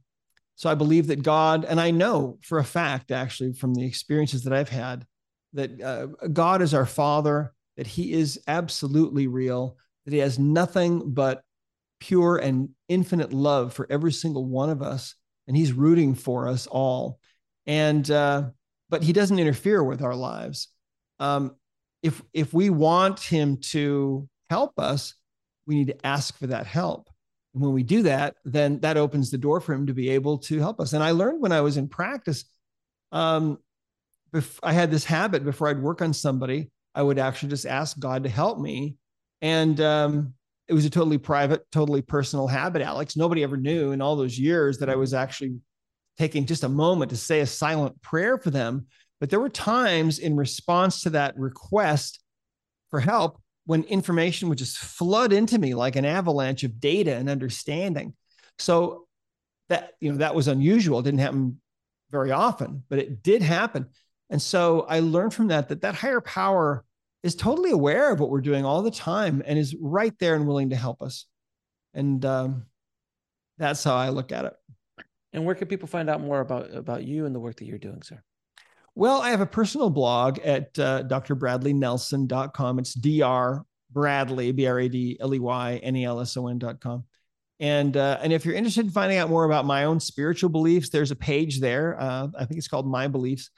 [0.56, 4.44] so i believe that god and i know for a fact actually from the experiences
[4.44, 5.06] that i've had
[5.52, 11.12] that uh, god is our father that he is absolutely real that he has nothing
[11.12, 11.42] but
[12.00, 15.14] pure and infinite love for every single one of us
[15.46, 17.18] and he's rooting for us all.
[17.66, 18.50] And uh,
[18.88, 20.68] but he doesn't interfere with our lives.
[21.18, 21.56] Um,
[22.04, 25.14] if if we want him to help us
[25.66, 27.08] we need to ask for that help.
[27.54, 30.38] And when we do that then that opens the door for him to be able
[30.38, 30.92] to help us.
[30.92, 32.44] And i learned when i was in practice
[33.10, 33.58] um,
[34.62, 38.24] i had this habit before i'd work on somebody i would actually just ask god
[38.24, 38.96] to help me.
[39.40, 40.34] And um,
[40.68, 43.16] it was a totally private, totally personal habit, Alex.
[43.16, 45.56] Nobody ever knew in all those years that I was actually
[46.18, 48.86] taking just a moment to say a silent prayer for them.
[49.20, 52.22] But there were times in response to that request
[52.90, 57.28] for help when information would just flood into me like an avalanche of data and
[57.28, 58.14] understanding.
[58.58, 59.06] So
[59.68, 60.98] that, you know, that was unusual.
[60.98, 61.60] It didn't happen
[62.10, 63.86] very often, but it did happen.
[64.30, 66.84] And so I learned from that that that higher power
[67.24, 70.46] is totally aware of what we're doing all the time and is right there and
[70.46, 71.24] willing to help us.
[71.94, 72.66] And um,
[73.56, 74.52] that's how I look at it.
[75.32, 77.78] And where can people find out more about about you and the work that you're
[77.78, 78.22] doing, sir?
[78.94, 82.78] Well, I have a personal blog at uh, drbradleynelson.com.
[82.78, 86.46] It's dr bradley b r a d l e y n e l s o
[86.46, 87.04] n.com.
[87.58, 90.90] And uh, and if you're interested in finding out more about my own spiritual beliefs,
[90.90, 91.98] there's a page there.
[91.98, 93.50] Uh, I think it's called My Beliefs.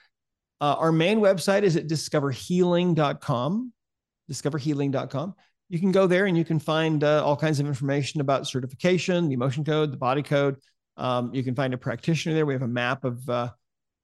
[0.61, 3.73] Uh, our main website is at discoverhealing.com.
[4.31, 5.35] Discoverhealing.com.
[5.69, 9.29] You can go there and you can find uh, all kinds of information about certification,
[9.29, 10.57] the emotion code, the body code.
[10.97, 12.47] Um, you can find a practitioner there.
[12.47, 13.51] We have a map of uh,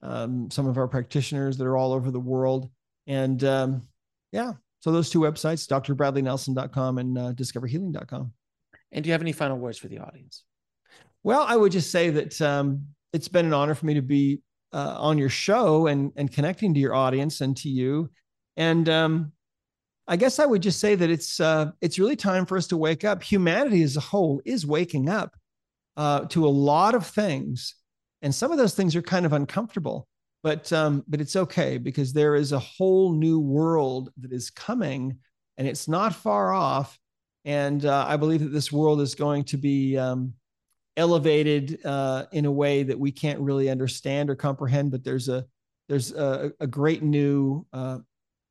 [0.03, 2.71] um, some of our practitioners that are all over the world.
[3.07, 3.89] And um,
[4.33, 8.33] yeah, so those two websites, drbradleynelson.com and uh, discoverhealing.com.
[8.91, 10.45] And do you have any final words for the audience?
[11.23, 14.41] Well, I would just say that um, it's been an honor for me to be
[14.73, 18.11] uh, on your show and and connecting to your audience and to you.
[18.57, 19.33] And um,
[20.07, 22.77] I guess I would just say that it's uh, it's really time for us to
[22.77, 23.23] wake up.
[23.23, 25.37] Humanity as a whole is waking up
[25.97, 27.75] uh, to a lot of things,
[28.21, 30.09] and some of those things are kind of uncomfortable.
[30.43, 35.19] But um, but it's okay because there is a whole new world that is coming,
[35.57, 36.99] and it's not far off.
[37.45, 40.35] And uh, I believe that this world is going to be um,
[40.97, 44.91] elevated uh, in a way that we can't really understand or comprehend.
[44.91, 45.45] But there's a
[45.89, 47.99] there's a, a great new uh,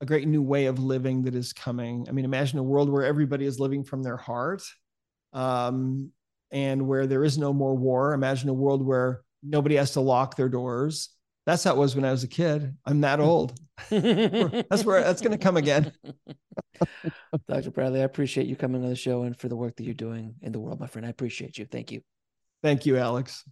[0.01, 2.05] a great new way of living that is coming.
[2.09, 4.63] I mean, imagine a world where everybody is living from their heart,
[5.33, 6.11] um,
[6.51, 8.13] and where there is no more war.
[8.13, 11.09] Imagine a world where nobody has to lock their doors.
[11.45, 12.75] That's how it was when I was a kid.
[12.85, 13.59] I'm that old.
[13.89, 15.91] that's where that's going to come again.
[17.47, 17.71] Dr.
[17.71, 20.35] Bradley, I appreciate you coming on the show and for the work that you're doing
[20.41, 21.05] in the world, my friend.
[21.05, 21.65] I appreciate you.
[21.65, 22.01] Thank you.
[22.61, 23.43] Thank you, Alex.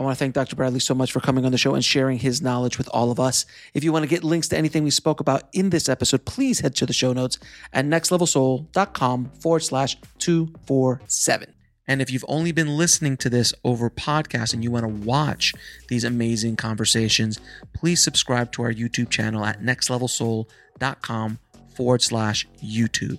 [0.00, 0.56] I want to thank Dr.
[0.56, 3.20] Bradley so much for coming on the show and sharing his knowledge with all of
[3.20, 3.44] us.
[3.74, 6.60] If you want to get links to anything we spoke about in this episode, please
[6.60, 7.38] head to the show notes
[7.74, 11.52] at nextlevelsoul.com forward slash 247.
[11.86, 15.52] And if you've only been listening to this over podcast and you want to watch
[15.88, 17.38] these amazing conversations,
[17.74, 21.38] please subscribe to our YouTube channel at nextlevelsoul.com
[21.74, 23.18] forward slash YouTube.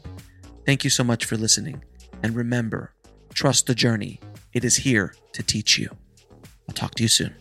[0.66, 1.84] Thank you so much for listening.
[2.24, 2.94] And remember,
[3.34, 4.20] Trust the journey.
[4.54, 5.90] It is here to teach you.
[6.68, 7.34] I'll talk to you soon.